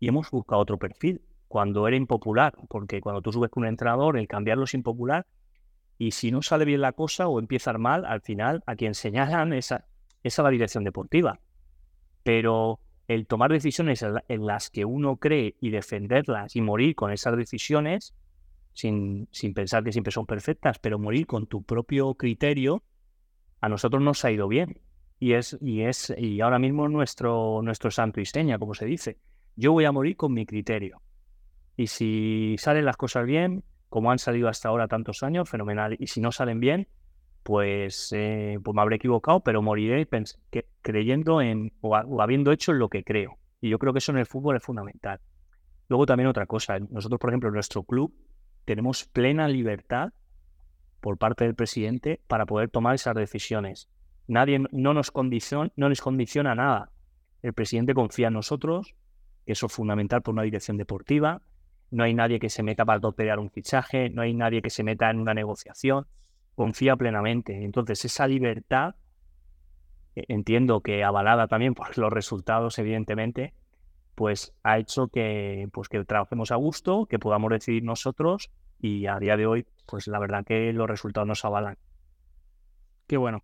[0.00, 4.16] y hemos buscado otro perfil cuando era impopular, porque cuando tú subes con un entrenador,
[4.16, 5.26] el cambiarlo es impopular
[5.98, 9.52] y si no sale bien la cosa o empieza mal, al final a quien señalan
[10.22, 11.40] es a, la dirección deportiva.
[12.22, 17.36] Pero el tomar decisiones en las que uno cree y defenderlas y morir con esas
[17.36, 18.14] decisiones,
[18.72, 22.84] sin, sin, pensar que siempre son perfectas, pero morir con tu propio criterio,
[23.60, 24.80] a nosotros nos ha ido bien.
[25.18, 28.24] Y es, y es, y ahora mismo nuestro, nuestro santo y
[28.58, 29.18] como se dice.
[29.54, 31.02] Yo voy a morir con mi criterio.
[31.76, 35.96] Y si salen las cosas bien, como han salido hasta ahora tantos años, fenomenal.
[35.98, 36.88] Y si no salen bien,
[37.42, 40.08] pues, eh, pues me habré equivocado, pero moriré
[40.82, 43.38] creyendo en o, habiendo hecho lo que creo.
[43.60, 45.20] Y yo creo que eso en el fútbol es fundamental.
[45.88, 48.14] Luego también otra cosa, nosotros, por ejemplo, en nuestro club
[48.64, 50.12] tenemos plena libertad
[51.00, 53.88] por parte del presidente para poder tomar esas decisiones.
[54.28, 56.92] Nadie no nos condiciona, no nos condiciona nada.
[57.42, 58.94] El presidente confía en nosotros,
[59.44, 61.42] que eso es fundamental por una dirección deportiva.
[61.90, 64.84] No hay nadie que se meta para torpedear un fichaje, no hay nadie que se
[64.84, 66.06] meta en una negociación.
[66.60, 67.64] Confía plenamente.
[67.64, 68.94] Entonces, esa libertad,
[70.14, 73.54] e, entiendo que avalada también por los resultados, evidentemente,
[74.14, 79.18] pues ha hecho que, pues que trabajemos a gusto, que podamos decidir nosotros y a
[79.18, 81.78] día de hoy, pues la verdad que los resultados nos avalan.
[83.06, 83.42] Qué bueno.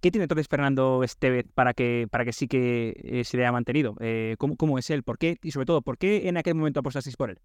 [0.00, 3.52] ¿Qué tiene entonces Fernando Estevez para que, para que sí que eh, se le haya
[3.52, 3.94] mantenido?
[4.00, 5.04] Eh, ¿cómo, es él?
[5.04, 5.38] ¿Por qué?
[5.44, 7.38] Y sobre todo, ¿por qué en aquel momento apostasteis por él?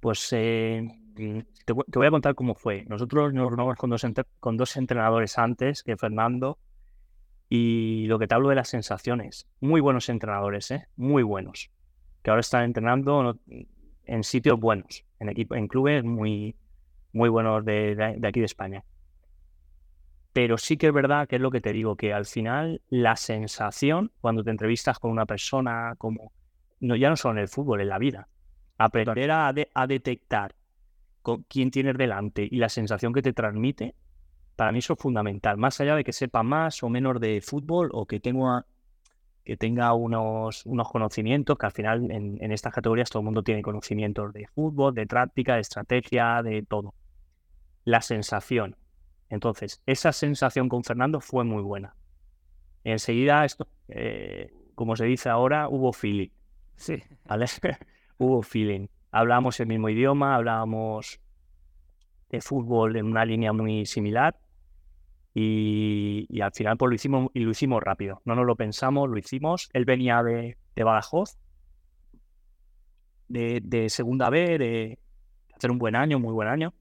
[0.00, 0.86] Pues eh,
[1.16, 2.84] te, voy a contar cómo fue.
[2.86, 6.58] Nosotros nos reunimos con dos, entrenadores antes que Fernando
[7.48, 9.48] y lo que te hablo de las sensaciones.
[9.60, 10.86] Muy buenos entrenadores, ¿eh?
[10.96, 11.70] muy buenos,
[12.22, 13.38] que ahora están entrenando
[14.04, 16.56] en sitios buenos, en, equipo, en clubes muy,
[17.12, 18.84] muy buenos de, de aquí de España.
[20.32, 23.16] Pero sí que es verdad que es lo que te digo, que al final la
[23.16, 26.32] sensación cuando te entrevistas con una persona, como
[26.80, 28.28] no, ya no solo en el fútbol, en la vida,
[28.76, 30.54] aprender a, a detectar
[31.26, 33.96] con quién tienes delante y la sensación que te transmite,
[34.54, 35.56] para mí eso es fundamental.
[35.56, 38.64] Más allá de que sepa más o menos de fútbol o que tenga,
[39.44, 43.42] que tenga unos, unos conocimientos, que al final en, en estas categorías todo el mundo
[43.42, 46.94] tiene conocimientos de fútbol, de táctica, de estrategia, de todo.
[47.84, 48.76] La sensación
[49.28, 51.96] entonces, esa sensación con Fernando fue muy buena.
[52.84, 56.28] Enseguida, esto, eh, como se dice ahora, hubo feeling.
[56.76, 57.02] Sí.
[57.24, 57.46] ¿Vale?
[58.18, 58.86] hubo feeling.
[59.10, 61.20] Hablábamos el mismo idioma, hablábamos
[62.30, 64.36] de fútbol en una línea muy similar
[65.32, 68.20] y, al final pues lo hicimos y lo hicimos rápido.
[68.24, 69.68] No nos lo pensamos, lo hicimos.
[69.72, 71.38] Él venía de, Badajoz,
[73.28, 74.98] de, de segunda B, de
[75.54, 76.74] hacer un buen año, muy buen año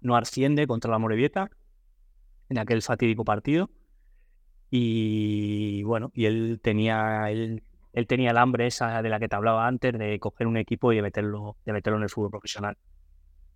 [0.00, 1.50] no asciende contra la Morevieta
[2.48, 3.70] en aquel fatídico partido.
[4.70, 9.36] Y bueno, y él tenía, él, él, tenía el hambre esa de la que te
[9.36, 12.76] hablaba antes, de coger un equipo y de meterlo, de meterlo en el fútbol profesional.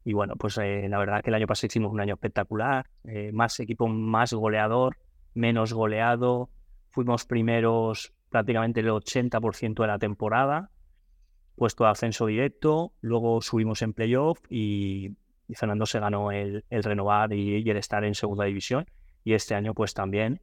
[0.04, 3.32] Y bueno, pues eh, la verdad que el año pasado hicimos un año espectacular, eh,
[3.32, 4.96] más equipo, más goleador,
[5.34, 6.50] menos goleado,
[6.90, 10.70] fuimos primeros prácticamente el 80% de la temporada,
[11.56, 15.16] puesto de ascenso directo, luego subimos en playoff y,
[15.48, 18.86] y Fernando se ganó el, renovar y, el estar en segunda división.
[19.24, 20.40] Y este año, pues también,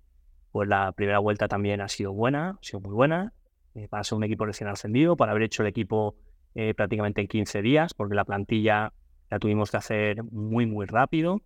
[0.52, 3.34] pues la primera vuelta también ha sido buena, ha sido muy buena,
[3.76, 6.16] eh, para ser un equipo recién ascendido, para haber hecho el equipo
[6.56, 8.94] eh, prácticamente en 15 días, porque la plantilla
[9.30, 11.42] la tuvimos que hacer muy, muy rápido,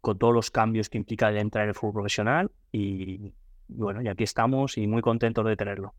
[0.00, 2.50] con todos los cambios que implica el entrar en el fútbol profesional.
[2.70, 3.34] Y
[3.66, 5.94] bueno, y aquí estamos y muy contentos de tenerlo.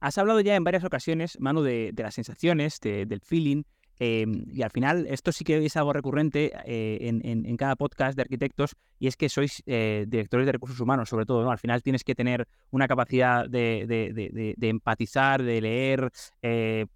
[0.00, 3.62] Has hablado ya en varias ocasiones, Manu, de, las sensaciones, del feeling,
[3.98, 8.22] Em, y al final, esto sí que es algo recurrente eh, en, cada podcast de
[8.22, 11.44] arquitectos, y es que sois eh, directores de recursos humanos, sobre todo.
[11.44, 11.50] ¿no?
[11.50, 16.10] Al final tienes que tener una capacidad de, empatizar, de leer.
[16.42, 16.86] Eh,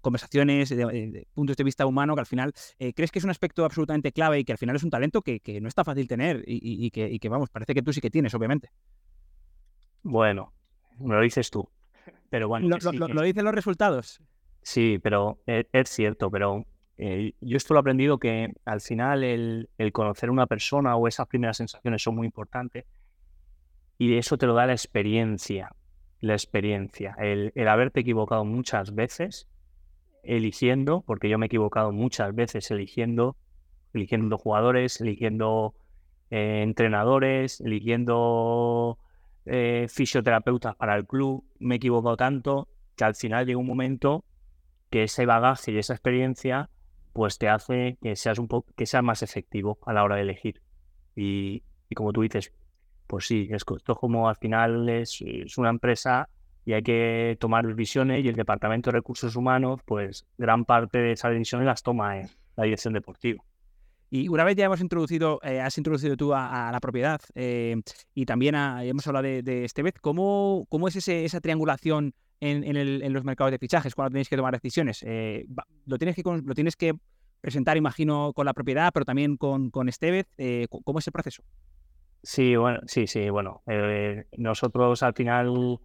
[0.00, 2.54] conversaciones, de, puntos de vista humano, que al final
[2.94, 5.42] crees que es un aspecto absolutamente clave y que al final es un talento que,
[5.60, 8.70] no está fácil tener y, que, vamos, parece que tú sí que tienes, obviamente.
[10.02, 10.54] Bueno,
[10.98, 11.68] me lo dices tú.
[12.30, 12.78] Pero bueno.
[12.78, 14.22] lo dicen los resultados.
[14.62, 16.64] Sí, pero e, es, cierto, pero
[16.98, 21.08] eh, yo esto lo he aprendido que al final el, conocer a una persona o
[21.08, 22.84] esas primeras sensaciones son muy importantes
[23.98, 25.74] y eso te lo da la experiencia,
[26.20, 29.48] la experiencia, el, haberte equivocado muchas veces
[30.22, 33.36] eligiendo, porque yo me he equivocado muchas veces eligiendo,
[33.94, 35.74] eligiendo jugadores, eligiendo
[36.30, 38.98] eh, entrenadores, eligiendo
[39.46, 44.24] eh, fisioterapeutas para el club, me he equivocado tanto que al final llega un momento
[44.90, 46.68] que ese bagaje y esa experiencia
[47.12, 48.72] pues te hace que seas un poco
[49.02, 50.60] más efectivo a la hora de elegir.
[51.16, 51.62] Y,
[51.94, 52.52] como tú dices,
[53.06, 55.20] pues sí, esto como al final es,
[55.56, 56.28] una empresa
[56.64, 61.12] y hay que tomar decisiones y el Departamento de Recursos Humanos, pues gran parte de
[61.12, 63.42] esas decisiones las toma en la dirección deportiva.
[64.12, 67.76] Y una vez ya hemos introducido, eh, has introducido tú a, la propiedad eh,
[68.12, 73.12] y también hemos hablado de, de este vez, ¿cómo, cómo es ese, esa triangulación en,
[73.12, 75.02] los mercados de fichajes cuando tenéis que tomar decisiones.
[75.06, 75.46] Eh,
[75.86, 76.94] lo, tienes que, lo tienes que
[77.40, 80.26] presentar, imagino, con la propiedad, pero también con, con Estevez.
[80.38, 81.42] Eh, ¿Cómo es el proceso?
[82.22, 83.62] Sí, bueno, sí, sí, bueno.
[83.66, 85.78] Eh, nosotros al final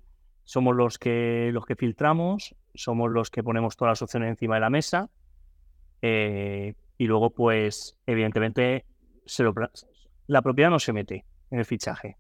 [0.44, 4.62] somos los que, los que filtramos, somos los que ponemos todas las opciones encima de
[4.62, 5.10] la mesa.
[6.02, 8.86] y luego, pues, evidentemente,
[9.26, 9.54] se lo,
[10.28, 12.18] la propiedad no se mete en el fichaje.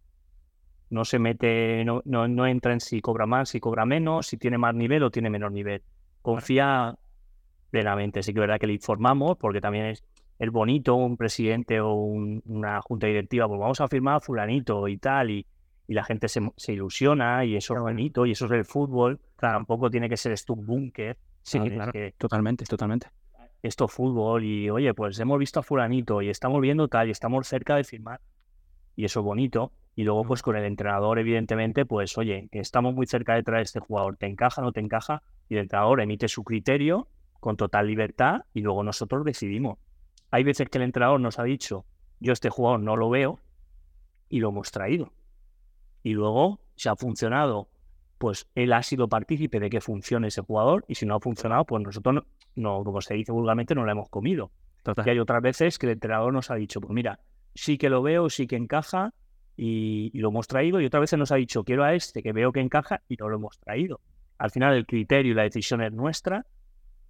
[0.95, 4.37] No se mete, no, no, no entra en si cobra más, si cobra menos, si
[4.37, 5.83] tiene más nivel o tiene menor nivel.
[6.21, 6.97] Confía
[7.69, 8.23] plenamente.
[8.23, 10.05] Sí que es verdad que le informamos, porque también es,
[10.39, 14.95] es bonito un presidente o una junta directiva, pues vamos a firmar a fulanito y
[14.95, 15.45] tal, y,
[15.85, 19.19] y la gente se, se, ilusiona y eso es bonito y eso es el fútbol.
[19.37, 21.17] Tampoco tiene que ser esto un búnker.
[21.41, 23.07] Sí, claro, que totalmente, totalmente.
[23.61, 27.45] Esto fútbol y oye, pues hemos visto a fulanito y estamos viendo tal y estamos
[27.45, 28.21] cerca de firmar
[28.95, 29.73] y eso es bonito.
[29.95, 33.63] Y luego, pues con el entrenador, evidentemente, pues oye, estamos muy cerca de traer a
[33.63, 35.23] este jugador, ¿te encaja, no te encaja?
[35.47, 37.07] Y el entrenador emite su criterio
[37.39, 39.79] con total libertad y luego nosotros decidimos.
[40.31, 41.85] Hay veces que el entrenador nos ha dicho,
[42.19, 43.39] yo este jugador no lo veo
[44.27, 45.13] y lo hemos traído.
[46.03, 47.69] Y luego, si ha funcionado,
[48.17, 51.65] pues él ha sido partícipe de que funcione ese jugador y si no ha funcionado,
[51.65, 52.25] pues nosotros, no,
[52.55, 54.51] no como se dice vulgarmente, no lo hemos comido.
[55.05, 57.19] Y hay otras veces que el entrenador nos ha dicho, pues mira,
[57.53, 59.13] sí que lo veo, sí que encaja
[59.55, 60.81] y, lo hemos traído.
[60.81, 63.29] Y otras veces nos ha dicho, quiero a este que veo que encaja y no
[63.29, 64.01] lo hemos traído.
[64.37, 66.45] Al final el criterio y la decisión es nuestra,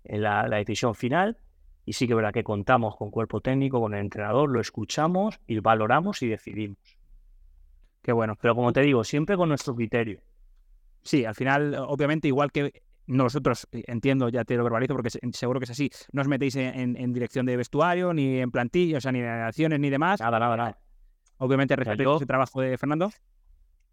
[0.04, 1.38] la, la decisión final.
[1.86, 5.40] Y sí que es verdad que contamos con cuerpo técnico, con el entrenador, lo escuchamos
[5.46, 6.80] y valoramos y decidimos.
[8.02, 8.36] Qué bueno.
[8.42, 10.22] Pero como te digo, siempre con nuestro criterio.
[11.04, 15.60] Sí, al final, obviamente, igual que nosotros, eh, entiendo, ya te lo verbalizo porque seguro
[15.60, 19.12] que es así, no os metéis en, dirección de vestuario, ni en plantilla, o sea,
[19.12, 20.20] ni de acciones, ni demás.
[20.20, 20.78] Nada, nada, nada.
[21.38, 23.12] Obviamente, respecto ese trabajo de Fernando.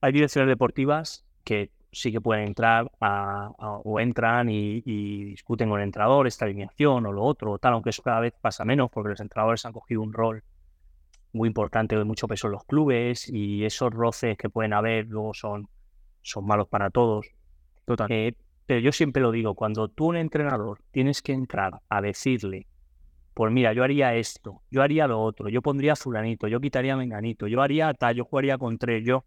[0.00, 6.26] Hay direcciones deportivas que sí que pueden entrar o entran y, discuten con el entrenador
[6.26, 9.20] esta alineación o lo otro, o tal, aunque eso cada vez pasa menos porque los
[9.20, 10.42] entrenadores han cogido un rol
[11.32, 15.34] muy importante de mucho peso en los clubes y esos roces que pueden haber luego
[15.34, 15.68] son,
[16.22, 17.26] son malos para todos.
[17.84, 18.10] Total.
[18.10, 18.34] Eh,
[18.66, 22.66] pero yo siempre lo digo, cuando tú un entrenador tienes que entrar a decirle,
[23.34, 27.46] pues mira, yo haría esto, yo haría lo otro, yo pondría fulanito, yo quitaría menganito,
[27.46, 29.24] yo haría tal, yo jugaría con tres, yo.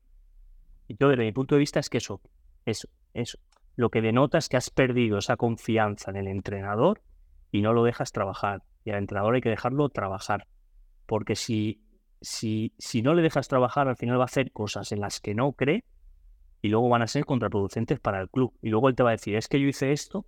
[0.87, 2.21] Y yo desde mi punto de vista es que eso,
[2.65, 3.39] eso, eso,
[3.75, 7.01] lo que denota es que has perdido esa confianza en el entrenador
[7.51, 8.63] y no lo dejas trabajar.
[8.83, 10.47] Y al entrenador hay que dejarlo trabajar.
[11.07, 11.81] Porque si,
[12.21, 15.33] si, si no le dejas trabajar, al final va a hacer cosas en las que
[15.33, 15.83] no cree
[16.61, 18.53] y luego van a ser contraproducentes para el club.
[18.61, 20.25] Y luego él te va a decir, es que yo hice esto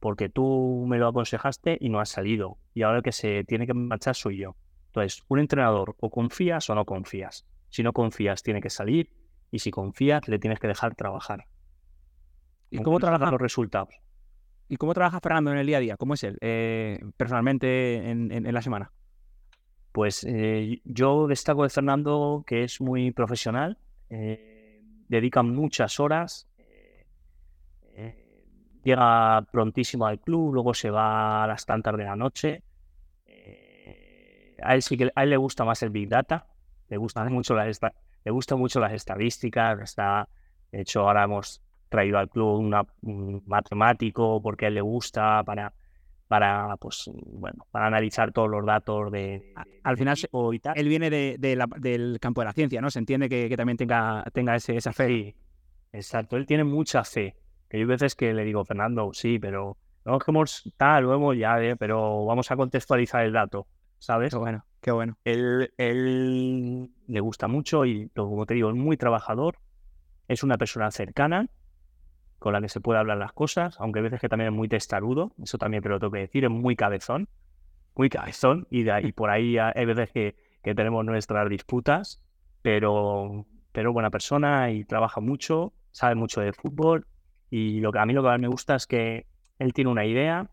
[0.00, 2.58] porque tú me lo aconsejaste y no has salido.
[2.74, 4.56] Y ahora el que se tiene que marchar soy yo.
[4.86, 7.46] Entonces, un entrenador o confías o no confías.
[7.68, 9.10] Si no confías, tiene que salir.
[9.50, 11.46] Y si confías, le tienes que dejar trabajar.
[12.70, 13.94] ¿Y cómo trabaja los resultados?
[14.68, 15.96] ¿Y cómo trabaja Fernando en el día a día?
[15.96, 18.92] ¿Cómo es él eh, personalmente en, la semana?
[19.92, 23.78] Pues eh, yo destaco de Fernando que es muy profesional.
[24.10, 26.47] Eh, dedican muchas horas.
[28.84, 32.62] Llega prontísimo al club, luego se va a las tantas de la noche.
[33.26, 36.46] Eh, a él sí que a él le gusta más el Big Data,
[36.88, 37.80] le gustan mucho las,
[38.24, 39.80] le gustan mucho las estadísticas.
[39.80, 40.28] Está,
[40.70, 42.58] de hecho, ahora hemos traído al club
[43.02, 45.72] un matemático porque a él le gusta para
[46.28, 49.52] para pues bueno para analizar todos los datos de,
[49.82, 50.16] al final
[50.74, 51.36] él viene de,
[51.78, 55.08] del campo de la ciencia no se entiende que, también tenga tenga ese, esa fe
[55.08, 55.34] sí,
[55.90, 57.34] exacto él tiene mucha fe
[57.68, 61.76] que hay veces que le digo Fernando sí pero no hemos tal hemos ya eh,
[61.76, 63.66] pero vamos a contextualizar el dato
[63.98, 65.18] sabes qué bueno qué bueno.
[65.24, 69.58] Él, él le gusta mucho y como te digo es muy trabajador
[70.28, 71.48] es una persona cercana
[72.38, 74.68] con la que se puede hablar las cosas, aunque a veces que también es muy
[74.68, 77.28] testarudo, eso también te lo tengo que decir, es muy cabezón,
[77.96, 82.22] muy cabezón, y, de ahí, por ahí hay veces que, que, tenemos nuestras disputas,
[82.62, 87.06] pero, pero buena persona y trabaja mucho, sabe mucho de fútbol,
[87.50, 89.26] y lo que a mí lo que más me gusta es que
[89.58, 90.50] él tiene una idea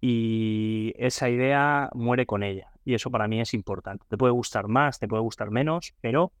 [0.00, 4.04] y esa idea muere con ella, y eso para mí es importante.
[4.08, 6.32] Te puede gustar más, te puede gustar menos, pero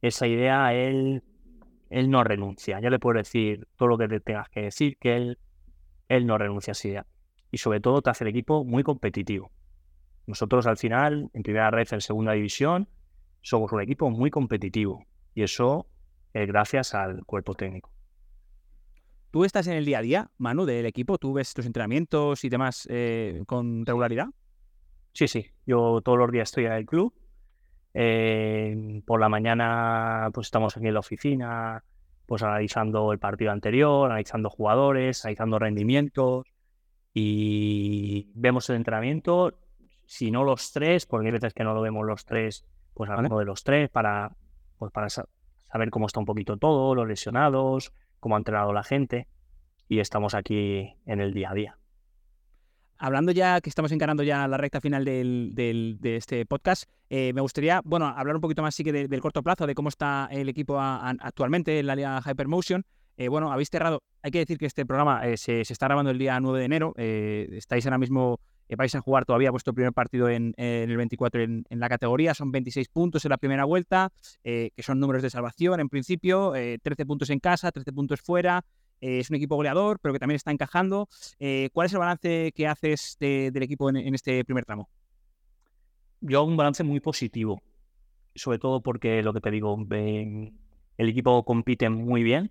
[0.00, 1.22] esa idea él
[1.90, 2.80] él no renuncia.
[2.80, 5.38] Ya le puedo decir todo lo que te tengas que decir, que él,
[6.08, 7.06] él no renuncia a esa idea.
[7.50, 9.50] Y sobre todo te hace el equipo muy competitivo.
[10.26, 12.88] Nosotros al final, en primera red, en segunda división,
[13.40, 15.06] somos un equipo muy competitivo.
[15.34, 15.86] Y eso
[16.34, 17.90] es gracias al cuerpo técnico.
[19.30, 21.18] ¿Tú estás en el día a día, Manu, del equipo?
[21.18, 24.28] ¿Tú ves tus entrenamientos y demás eh, con regularidad?
[25.12, 25.46] Sí, sí.
[25.66, 27.12] Yo todos los días estoy en el club
[27.94, 31.84] eh, por la mañana pues estamos aquí en la oficina,
[32.26, 36.46] pues analizando el partido anterior, analizando jugadores, analizando rendimientos
[37.12, 39.58] y vemos el entrenamiento,
[40.06, 42.64] si no los tres, porque hay veces que no lo vemos los tres,
[42.94, 44.36] pues alguno de los tres para,
[44.78, 49.26] pues para saber cómo está un poquito todo, los lesionados, cómo ha entrenado la gente
[49.88, 51.78] y estamos aquí en el día a día.
[52.98, 57.80] hablando ya que estamos encarando ya la recta final de este podcast, eh, me gustaría,
[57.84, 60.78] bueno, hablar un poquito más sí que del corto plazo, de cómo está el equipo
[60.78, 62.84] actualmente en la liga Hypermotion.
[63.16, 66.18] Eh, bueno, habéis cerrado, hay que decir que este programa eh, se, está grabando el
[66.18, 68.40] día 9 de enero, estáis ahora mismo,
[68.76, 72.88] vais a jugar todavía vuestro primer partido en, el 24 en, la categoría, son 26
[72.88, 74.12] puntos en la primera vuelta,
[74.42, 78.64] que son números de salvación en principio, 13 puntos en casa, 13 puntos fuera,
[79.00, 81.08] eh, es un equipo goleador, pero que también está encajando.
[81.38, 84.88] Eh, ¿Cuál es el balance que haces del equipo en, este primer tramo?
[86.20, 87.62] Yo un balance muy positivo,
[88.34, 90.52] sobre todo porque lo que te digo, el
[90.96, 92.50] equipo compite muy bien.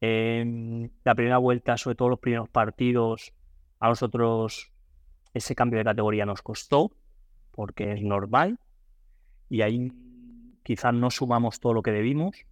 [0.00, 3.32] En la primera vuelta, sobre todo los primeros partidos,
[3.80, 4.72] a nosotros
[5.38, 6.92] ese cambio de categoría nos costó,
[7.52, 8.58] porque es normal,
[9.48, 9.92] y ahí
[10.62, 12.46] quizás no sumamos todo lo que debimos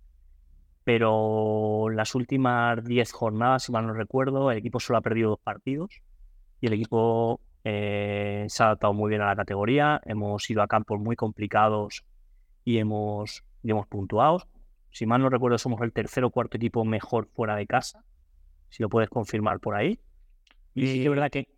[0.86, 5.40] pero las últimas 10 jornadas, si mal no recuerdo, el equipo solo ha perdido dos
[5.40, 6.00] partidos
[6.60, 10.00] y el equipo eh, se ha adaptado muy bien a la categoría.
[10.04, 12.04] Hemos ido a campos muy complicados
[12.64, 14.44] y hemos, y hemos puntuado.
[14.92, 18.04] Si mal no recuerdo, somos el tercer o cuarto equipo mejor fuera de casa.
[18.68, 19.98] Si lo puedes confirmar por ahí.
[20.72, 21.48] Y sí, es verdad que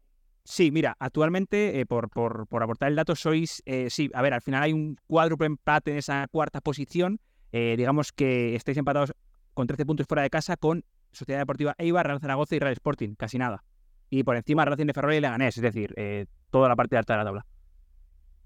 [0.50, 4.32] Sí, mira, actualmente, eh, por, por, por, aportar el dato, sois, eh, sí, a ver,
[4.32, 7.20] al final hay un cuádruple empate en esa cuarta posición,
[7.52, 9.12] eh, digamos que estáis empatados
[9.52, 13.14] con 13 puntos fuera de casa con Sociedad Deportiva Eibar, Real Zaragoza y Real Sporting,
[13.14, 13.62] casi nada.
[14.08, 17.12] Y por encima Racing de Ferrol y Leganés, es decir, eh, toda la parte alta
[17.12, 17.46] de la tabla.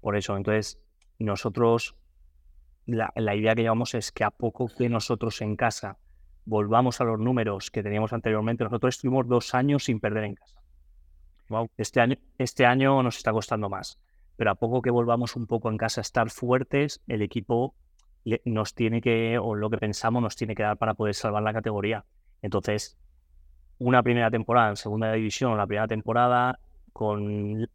[0.01, 0.79] Por eso, entonces,
[1.19, 1.95] nosotros,
[2.85, 5.97] la, idea que llevamos es que a poco que nosotros en casa
[6.43, 10.62] volvamos a los números que teníamos anteriormente, nosotros estuvimos dos años sin perder en casa.
[11.77, 13.99] Este, año, este nos está costando más,
[14.37, 17.75] pero a poco que volvamos un poco en casa a estar fuertes, el equipo
[18.45, 21.53] nos tiene que, o lo que pensamos, nos tiene que dar para poder salvar la
[21.53, 22.05] categoría.
[22.41, 22.97] Entonces,
[23.79, 26.59] una primera temporada en segunda división, la primera temporada,
[26.93, 27.67] con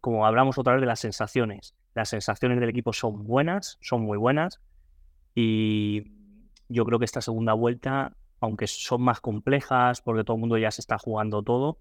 [0.00, 1.74] como hablamos otra vez de las sensaciones.
[1.94, 4.60] Las sensaciones del equipo son buenas, son muy buenas.
[5.34, 6.12] Y
[6.68, 10.70] yo creo que esta segunda vuelta, aunque son más complejas, porque todo el mundo ya
[10.70, 11.78] se está jugando todo,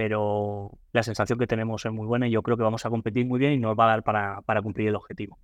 [0.00, 3.26] pero la sensación que tenemos es muy buena y yo creo que vamos a competir
[3.26, 5.38] muy bien y nos va a dar para, para cumplir el objetivo.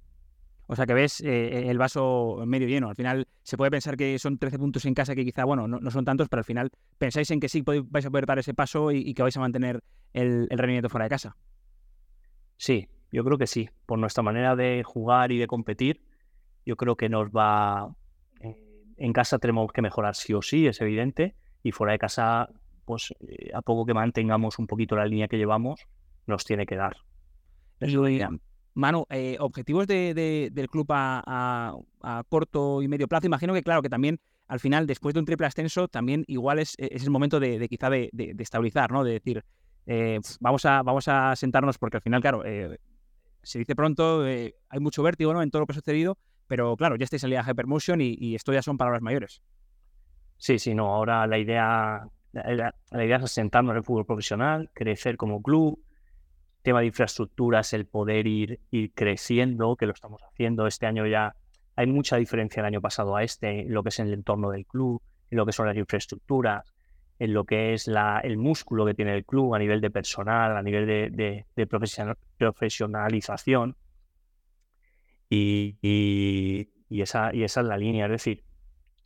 [0.67, 2.89] O sea que ves eh, el vaso medio lleno.
[2.89, 5.91] Al final se puede pensar que son 13 puntos en casa que quizá, bueno, no,
[5.91, 8.93] son tantos, pero al final pensáis en que sí vais a poder dar ese paso
[8.93, 9.83] y, que vais a mantener
[10.15, 11.37] el, rendimiento fuera de casa.
[12.57, 13.69] Sí, yo creo que sí.
[13.85, 16.01] Por nuestra manera de jugar y de competir,
[16.65, 17.95] yo creo que nos va...
[18.41, 18.57] Eh,
[18.97, 21.35] en casa tenemos que mejorar sí o sí, es evidente.
[21.63, 22.49] Y fuera de casa,
[22.87, 25.81] pues eh, a poco que mantengamos un poquito la línea que llevamos,
[26.27, 26.97] nos tiene que dar.
[28.75, 31.75] Manu, eh, objetivos del club a,
[32.29, 33.27] corto y medio plazo.
[33.27, 36.75] Imagino que, claro, que también al final, después de un triple ascenso, también igual es,
[36.79, 39.03] es el momento de, quizá de, estabilizar, ¿no?
[39.03, 39.45] De decir,
[39.87, 42.43] eh, vamos, a, vamos a sentarnos, porque al final, claro,
[43.43, 45.43] se dice pronto, hay mucho vértigo ¿no?
[45.43, 48.35] en todo lo que ha sucedido, pero claro, ya estáis en la Hypermotion y, y
[48.37, 49.43] esto ya son palabras mayores.
[50.39, 52.09] Sí, sí, no, ahora la idea,
[52.45, 55.81] la, la idea es sentarnos en el fútbol profesional, crecer como club,
[56.63, 60.67] tema de infraestructuras, el poder ir, ir creciendo, que lo estamos haciendo.
[60.67, 61.37] Este año ya
[61.77, 64.67] hay mucha diferencia del año pasado a este, en lo que es el entorno del
[64.67, 66.75] club, en lo que son las infraestructuras,
[67.19, 70.57] en lo que es la, el músculo que tiene el club a nivel de personal,
[70.57, 71.67] a nivel de, de,
[72.39, 73.77] profesionalización.
[75.31, 78.07] Y, y, esa, y esa es la línea.
[78.07, 78.43] Es decir,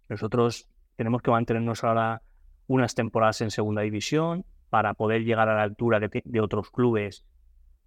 [0.08, 2.22] nosotros tenemos que mantenernos ahora
[2.70, 7.24] unas temporadas en segunda división para poder llegar a la altura de, otros clubes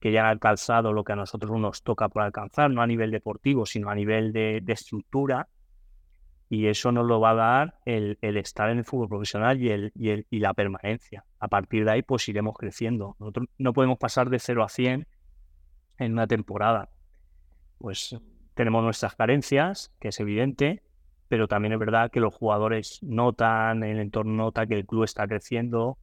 [0.02, 3.10] que ya han alcanzado lo que a nosotros nos toca por alcanzar, no a nivel
[3.10, 5.48] deportivo, sino a nivel de, estructura.
[6.50, 9.94] Y eso nos lo va a dar el, estar en el fútbol profesional y, el,
[9.96, 11.24] y, la permanencia.
[11.40, 13.16] A partir de ahí, pues iremos creciendo.
[13.20, 15.08] Nosotros no podemos pasar de 0 a 100
[16.00, 16.90] en una temporada.
[17.78, 18.18] Pues
[18.54, 20.84] tenemos nuestras carencias, que es evidente,
[21.34, 25.28] pero también es verdad que los jugadores notan, el entorno nota que el club está
[25.28, 25.98] creciendo,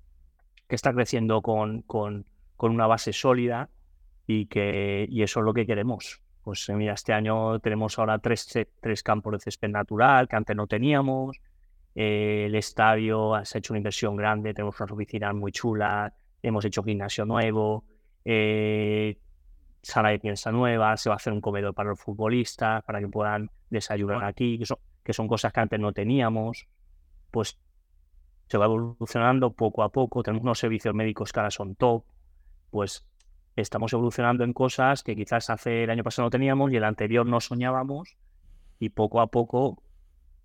[0.67, 2.27] que está creciendo con, con,
[2.57, 3.69] con una base sólida
[4.27, 6.21] y, que, y eso es lo que queremos.
[6.43, 10.57] Pues eh, mira, este año tenemos ahora tres, tres campos de césped natural que antes
[10.57, 11.37] no teníamos.
[11.95, 16.13] Eh, el estadio se ha hecho una inversión grande, tenemos unas oficinas muy chulas,
[16.43, 17.85] hemos hecho gimnasio nuevo,
[18.25, 19.17] eh,
[19.81, 23.07] sala de piensa nueva, se va a hacer un comedor para los futbolistas, para que
[23.07, 24.59] puedan desayunar aquí,
[25.11, 26.69] que son cosas que antes no teníamos.
[27.33, 27.59] Pues
[28.47, 32.05] se va evolucionando poco a poco, tenemos unos servicios médicos que ahora son top,
[32.71, 33.05] pues
[33.57, 37.27] estamos evolucionando en cosas que quizás hace el año pasado no teníamos y el anterior
[37.27, 38.17] no soñábamos
[38.79, 39.83] y poco a poco,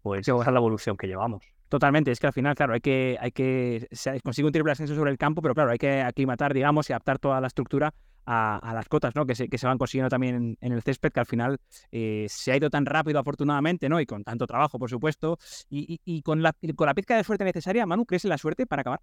[0.02, 1.55] pues esa es la evolución que llevamos.
[1.70, 4.96] Totalmente, es que al final, claro, hay que, hay que se consigue un triple ascenso
[4.96, 7.94] sobre el campo, pero claro, hay que aclimatar, digamos, y adaptar toda la estructura
[8.26, 9.26] a, las cotas, ¿no?
[9.26, 11.60] Que se, que se van consiguiendo también en, el césped, que al final
[11.92, 14.00] eh, se ha ido tan rápido, afortunadamente, ¿no?
[14.00, 15.38] Y con tanto trabajo, por supuesto,
[15.70, 18.66] y, y, con, la, con la pizca de suerte necesaria, Manu, ¿crees en la suerte
[18.66, 19.02] para acabar?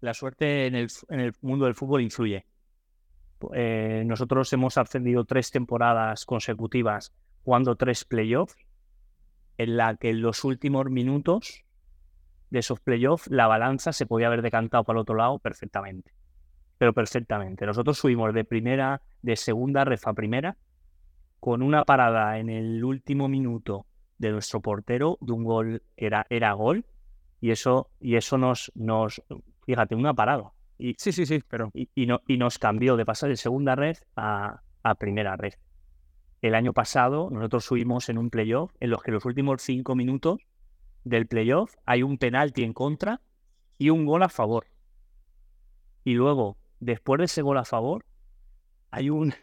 [0.00, 2.46] La suerte en el, en el mundo del fútbol influye.
[3.54, 7.12] Eh, nosotros hemos ascendido tres temporadas consecutivas
[7.44, 8.56] jugando tres playoffs,
[9.58, 11.64] en la que en los últimos minutos
[12.52, 16.12] de esos playoffs la balanza se podía haber decantado para el otro lado perfectamente.
[16.76, 17.64] Pero perfectamente.
[17.64, 20.58] Nosotros subimos de primera, de segunda refa primera,
[21.40, 23.86] con una parada en el último minuto
[24.18, 26.84] de nuestro portero de un gol era, era gol.
[27.40, 29.22] Y eso, y eso nos, nos,
[29.64, 30.52] fíjate, una parada.
[30.76, 31.70] Y, sí, sí, sí, pero...
[31.72, 35.54] Y, no, y nos cambió de pasar de segunda red a, a primera red.
[36.42, 40.40] El año pasado nosotros subimos en un playoff en los que los últimos cinco minutos
[41.04, 43.20] del playoff hay un penalti en contra
[43.78, 44.66] y un gol a favor.
[46.04, 48.04] Y luego, después de ese gol a favor,
[48.90, 49.34] hay un...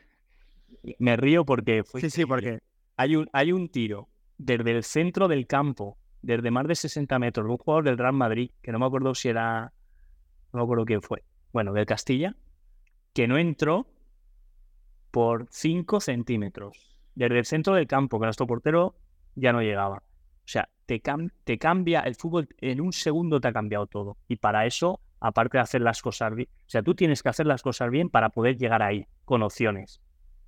[0.99, 1.83] Me río porque...
[1.95, 2.59] sí, sí, porque...
[2.97, 7.45] Hay un, hay un tiro desde el centro del campo, desde más de 60 metros,
[7.45, 9.73] de un jugador del Real Madrid, que no me acuerdo si era...
[10.51, 11.23] No me acuerdo quién fue.
[11.53, 12.35] Bueno, del Castilla,
[13.13, 13.87] que no entró
[15.11, 16.97] por 5 centímetros.
[17.15, 18.95] Desde el centro del campo, que nuestro portero
[19.35, 20.03] ya no llegaba.
[20.49, 20.99] O sea, te,
[21.43, 24.17] te cambia el fútbol, en un segundo te ha cambiado todo.
[24.27, 27.45] Y para eso, aparte de hacer las cosas bien, o sea, tú tienes que hacer
[27.45, 30.01] las cosas bien para poder llegar ahí, con opciones.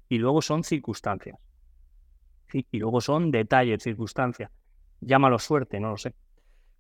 [0.09, 1.37] Y luego son circunstancias.
[2.51, 4.49] Y luego son detalles, circunstancias.
[5.01, 6.15] Llámalo suerte, no lo sé.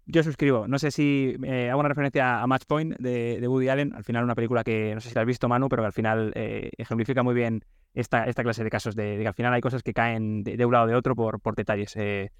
[0.07, 0.67] Yo suscribo.
[0.67, 3.93] No sé si eh, hago una referencia a Match Point de, Woody Allen.
[3.93, 5.93] Al final, una película que no sé si la has visto, Manu, pero que al
[5.93, 7.63] final eh, ejemplifica muy bien
[7.93, 8.95] esta, esta clase de casos.
[8.95, 11.39] De, que al final hay cosas que caen de, un lado o de otro por,
[11.39, 11.95] por detalles.
[11.97, 12.31] Eh,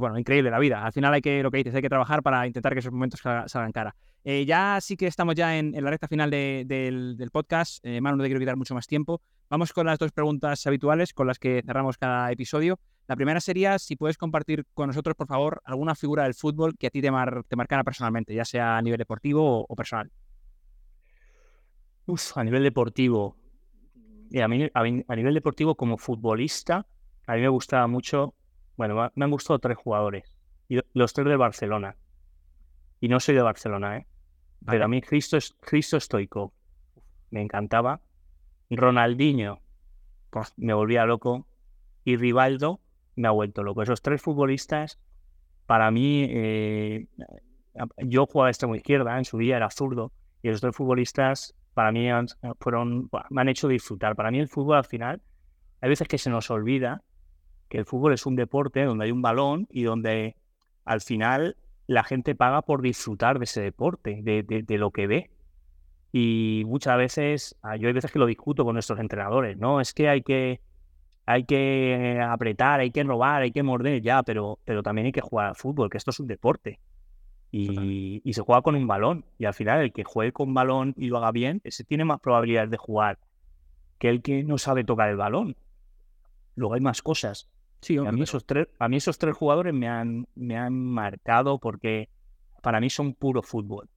[0.00, 0.84] bueno, increíble la vida.
[0.84, 3.20] Al final hay que, lo que dices, hay que trabajar para intentar que esos momentos
[3.20, 3.94] salgan cara.
[4.24, 7.84] ya sí que estamos ya en, la recta final del, podcast.
[7.84, 9.20] Manu, no te quiero quitar mucho más tiempo.
[9.50, 12.78] Vamos con las dos preguntas habituales con las que cerramos cada episodio.
[13.08, 16.88] La primera sería si puedes compartir con nosotros, por favor, alguna figura del fútbol que
[16.88, 17.10] a ti te,
[17.48, 20.12] te marcara personalmente, ya sea a nivel deportivo o, personal.
[22.04, 23.38] Uf, a nivel deportivo.
[24.38, 26.86] a, mí, a, nivel deportivo, como futbolista,
[27.26, 28.34] a mí me gustaba mucho.
[28.78, 30.32] Bueno, me han gustado tres jugadores.
[30.68, 31.96] Y los tres de Barcelona.
[33.00, 34.06] Y no soy de Barcelona, ¿eh?
[34.64, 36.52] Pero a mí Cristo, Cristo Stoico
[37.30, 38.00] me encantaba.
[38.70, 39.60] Ronaldinho
[40.30, 41.44] pues, me volvía loco.
[42.04, 42.80] Y Rivaldo
[43.16, 43.82] me ha vuelto loco.
[43.82, 45.00] Esos tres futbolistas,
[45.66, 47.06] para mí, eh,
[47.98, 52.08] yo jugaba extremo izquierda, en su día era zurdo, y esos tres futbolistas, para mí,
[52.60, 54.14] fueron, me han hecho disfrutar.
[54.14, 55.20] Para mí el fútbol al final,
[55.80, 57.02] hay veces que se nos olvida
[57.68, 60.36] que el fútbol es un deporte donde hay un balón y donde
[60.84, 61.56] al final
[61.86, 65.30] la gente paga por disfrutar de ese deporte, de, de lo que ve.
[66.12, 69.80] Y muchas veces, ah, yo hay veces que lo discuto con nuestros entrenadores, ¿no?
[69.80, 70.60] Es que hay que,
[71.26, 75.20] hay que apretar, hay que robar, hay que morder, ya, pero, pero también hay que
[75.20, 76.80] jugar al fútbol, que esto es un deporte.
[77.50, 79.24] Y, se juega con un balón.
[79.38, 82.20] Y al final, el que juegue con balón y lo haga bien, ese tiene más
[82.20, 83.18] probabilidades de jugar
[83.98, 85.56] que el que no sabe tocar el balón.
[86.54, 87.48] Luego hay más cosas.
[87.80, 91.58] Sí, a, mí esos tres, a mí esos tres jugadores me han, me han marcado
[91.58, 92.08] porque
[92.62, 93.88] para mí son puro fútbol.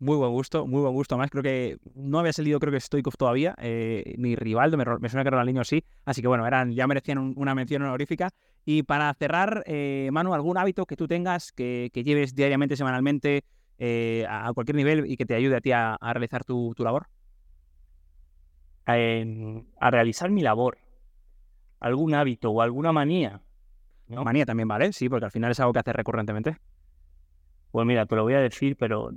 [0.00, 1.14] Muy buen gusto, muy buen gusto.
[1.14, 5.24] Además, creo que no había salido, creo que Stoikov todavía, eh, ni Rivaldo, me, suena
[5.24, 5.84] que Ronaldinho sí.
[6.04, 8.30] Así que bueno, eran, ya merecían una mención honorífica.
[8.64, 13.44] Y para cerrar, eh, Manu, ¿algún hábito que tú tengas, que, lleves diariamente, semanalmente,
[13.78, 17.06] eh, a cualquier nivel y que te ayude a ti a, realizar tu, labor?
[18.86, 20.83] a realizar mi labor.
[21.80, 23.40] ¿Algún hábito o alguna manía?
[24.08, 26.56] Manía también vale, sí, porque al final es algo que haces recurrentemente.
[27.70, 29.10] Pues mira, te lo voy a decir, pero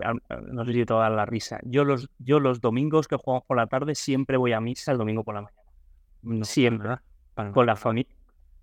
[0.47, 1.59] no sé si te va a dar la risa.
[1.63, 4.97] Yo los, yo los domingos que jugamos por la tarde siempre voy a misa el
[4.97, 6.43] domingo por la mañana.
[6.43, 6.95] siempre.
[7.53, 7.77] con, la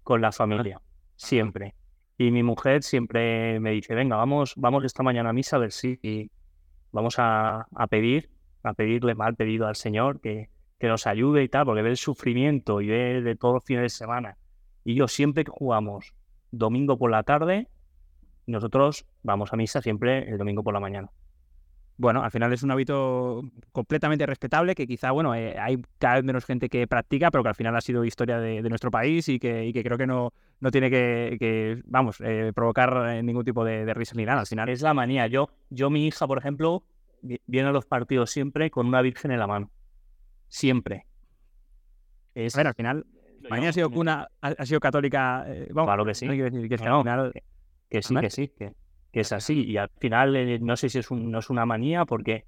[0.02, 0.80] con la familia.
[1.14, 1.74] Siempre.
[2.18, 5.72] Y mi mujer siempre me dice, venga, vamos, vamos esta mañana a misa a ver
[5.72, 6.30] si
[6.90, 8.30] vamos a, pedir,
[8.62, 10.48] a pedirle mal pedido al Señor que,
[10.84, 13.84] que nos ayude y tal, porque ve el sufrimiento y ve de todos los fines
[13.84, 14.36] de semana.
[14.84, 16.12] Y yo siempre que jugamos
[16.50, 17.68] domingo por la tarde,
[18.46, 21.10] nosotros vamos a misa siempre el domingo por la mañana.
[21.96, 23.40] Bueno, al final es un hábito
[23.72, 27.48] completamente respetable que quizá, bueno, eh, hay cada vez menos gente que practica, pero que
[27.48, 30.90] al final ha sido historia de, nuestro país y que, creo que no, no tiene
[30.90, 34.40] que, vamos, eh, provocar ningún tipo de, risa ni nada.
[34.40, 35.28] Al final es la manía.
[35.28, 36.84] Yo, yo, mi hija, por ejemplo,
[37.22, 39.70] viene a los partidos siempre con una virgen en la mano.
[40.54, 41.04] Siempre.
[42.32, 43.06] Es, a ver, al final,
[43.50, 45.44] mañana ha sido cuna, ha, sido católica.
[45.48, 46.26] Eh, vamos, claro que sí.
[46.26, 47.32] No quiero decir que, al final
[47.90, 48.72] que sí, que sí, que,
[49.10, 49.64] que es así.
[49.64, 52.46] Y al final, eh, no sé si es un, no es una manía, porque,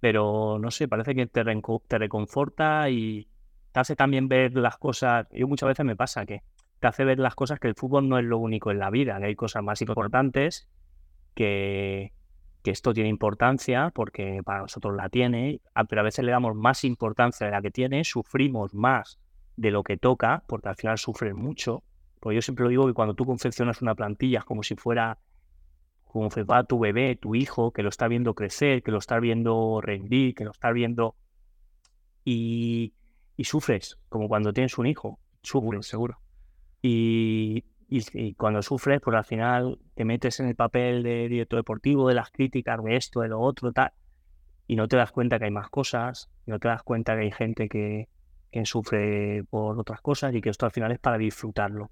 [0.00, 3.28] pero no sé, parece que te, te reconforta y
[3.70, 5.28] te hace también ver las cosas.
[5.30, 6.42] Yo muchas veces me pasa que
[6.80, 9.16] te hace ver las cosas que el fútbol no es lo único en la vida,
[9.20, 10.68] que hay cosas más importantes
[11.36, 12.12] que,
[12.64, 16.82] que esto tiene importancia porque para nosotros la tiene, pero a veces le damos más
[16.84, 19.18] importancia de la que tiene, sufrimos más
[19.54, 21.84] de lo que toca, porque al final sufren mucho.
[22.18, 25.18] Porque yo siempre lo digo que cuando tú confeccionas una plantilla es como si fuera
[26.06, 29.20] como si fuera tu bebé, tu hijo, que lo está viendo crecer, que lo está
[29.20, 31.16] viendo rendir, que lo está viendo
[32.24, 32.94] y,
[33.36, 35.86] y sufres, como cuando tienes un hijo, sufres.
[35.86, 36.18] Seguro.
[36.80, 37.64] Y,
[37.96, 42.14] y, cuando sufres, pues al final te metes en el papel de director deportivo, de
[42.14, 43.92] las críticas, de esto, de lo otro, tal,
[44.66, 47.30] y no te das cuenta que hay más cosas, no te das cuenta que hay
[47.30, 48.08] gente que,
[48.50, 51.90] que sufre por otras cosas y que esto al final es para disfrutarlo.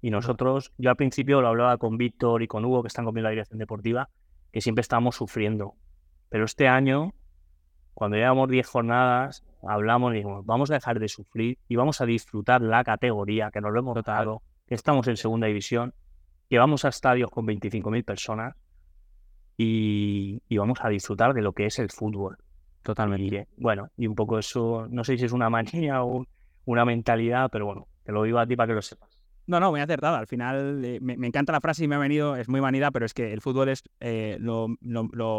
[0.00, 3.20] Y nosotros, yo al principio lo hablaba con Víctor y con Hugo, que están conmigo
[3.20, 4.08] en la dirección deportiva,
[4.52, 5.74] que siempre estábamos sufriendo.
[6.28, 7.12] Pero este año,
[7.94, 12.06] cuando llevamos 10 jornadas, hablamos y dijimos, vamos a dejar de sufrir y vamos a
[12.06, 15.94] disfrutar la categoría, que nos lo hemos dado estamos en segunda división,
[16.48, 18.56] que vamos a estadios con 25.000 personas
[19.56, 22.36] y, vamos a disfrutar de lo que es el fútbol.
[22.82, 23.46] Totalmente.
[23.56, 26.26] bueno, y un poco eso, no sé si es una manía o
[26.64, 29.22] una mentalidad, pero bueno, te lo digo a ti para que lo sepas.
[29.46, 30.16] No, no, muy acertado.
[30.16, 33.06] Al final eh, me, encanta la frase y me ha venido, es muy vanidad, pero
[33.06, 34.68] es que el fútbol es eh, lo,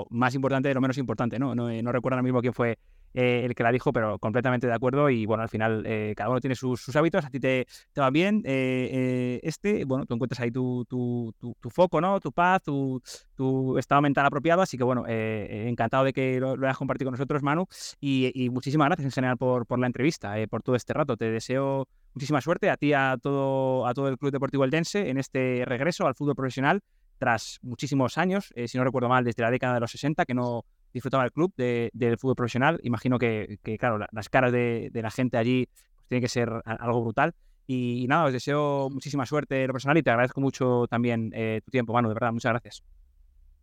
[0.10, 1.56] más importante de lo menos importante, ¿no?
[1.56, 2.78] No, no recuerdo ahora mismo quién fue
[3.14, 5.10] eh, el que la dijo, pero completamente de acuerdo.
[5.10, 8.42] Y bueno, al final eh, cada uno tiene sus, hábitos, a ti te, van bien.
[8.46, 12.20] Eh, este, bueno, tú encuentras ahí tu, tu, tu, foco, ¿no?
[12.20, 13.02] Tu paz, tu,
[13.36, 14.62] tu, estado mental apropiado.
[14.62, 17.68] Así que bueno, encantado de que lo, hayas compartido con nosotros, Manu.
[18.00, 21.18] Y, muchísimas gracias en general por, por la entrevista, por todo este rato.
[21.18, 25.18] Te deseo muchísima suerte a ti, a todo, a todo el Club Deportivo Eldense en
[25.18, 26.82] este regreso al fútbol profesional
[27.18, 30.66] tras muchísimos años, si no recuerdo mal, desde la década de los 60, que no,
[30.94, 32.80] disfrutaba el club del fútbol profesional.
[32.84, 37.34] Imagino que, claro, las caras de, la gente allí pues, tienen que ser algo brutal.
[37.66, 41.62] Y, nada, os deseo muchísima suerte en lo personal y te agradezco mucho también eh,
[41.64, 42.84] tu tiempo, Manu, de verdad, muchas gracias.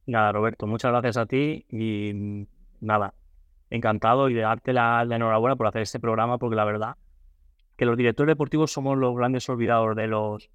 [0.06, 2.46] Nada, Roberto, muchas gracias a ti y mm,
[2.80, 3.14] nada,
[3.68, 6.96] encantado y de darte la, enhorabuena por hacer este programa porque la verdad
[7.76, 10.50] que los directores deportivos somos los grandes olvidados de los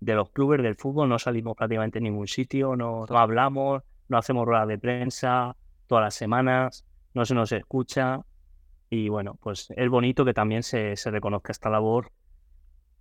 [0.00, 4.18] de los clubes del fútbol, no salimos prácticamente en ningún sitio, no, no hablamos, no
[4.18, 5.56] hacemos ruedas de prensa,
[5.86, 8.20] todas las semanas, no se nos escucha.
[8.90, 12.12] Y bueno, pues es bonito que también se, se reconozca esta labor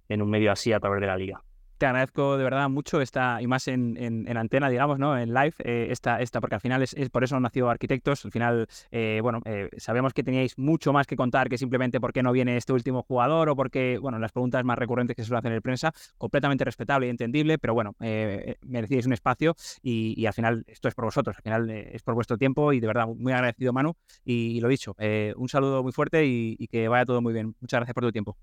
[0.10, 1.44] en un medio así a través de la liga
[1.78, 5.17] te agradezco de verdad mucho esta, y más en, en, antena, digamos, ¿no?
[5.17, 8.26] En live, eh, esta, esta, porque al final es, por eso han nacido arquitectos.
[8.26, 12.13] Al final, eh, bueno, eh, sabemos que teníais mucho más que contar que simplemente por
[12.13, 15.28] qué no viene este último jugador o porque, bueno, las preguntas más recurrentes que se
[15.28, 20.34] suelen hacer en prensa, completamente respetable y entendible, pero bueno, merecíais un espacio y, al
[20.34, 23.34] final esto es por vosotros, al final es por vuestro tiempo y de verdad muy
[23.34, 23.95] agradecido, Manu.
[24.24, 24.95] Y, lo dicho,
[25.36, 27.55] un saludo muy fuerte y, y que vaya todo muy bien.
[27.59, 28.38] Muchas gracias por tu tiempo.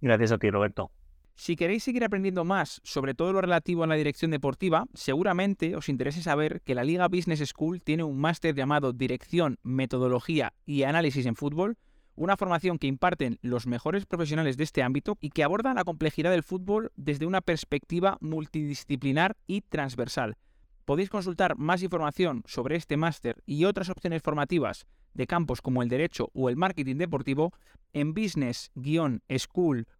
[0.00, 0.90] Gracias a ti, Roberto.
[1.36, 5.88] Si queréis seguir aprendiendo más sobre todo lo relativo a la dirección deportiva, seguramente os
[5.88, 11.24] interese saber que la Liga Business School tiene un máster llamado Dirección, Metodología y Análisis
[11.26, 11.78] en Fútbol,
[12.14, 16.30] una formación que imparten los mejores profesionales de este ámbito y que aborda la complejidad
[16.30, 20.36] del fútbol desde una perspectiva multidisciplinar y transversal.
[20.84, 25.88] Podéis consultar más información sobre este máster y otras opciones formativas de campos como el
[25.88, 27.54] derecho o el marketing deportivo
[27.92, 29.99] en business-school.com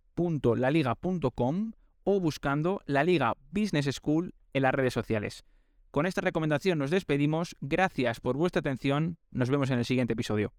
[0.56, 1.72] laliga.com
[2.04, 5.44] o buscando la Liga Business School en las redes sociales.
[5.90, 10.52] Con esta recomendación nos despedimos, gracias por vuestra atención, nos vemos en el siguiente episodio.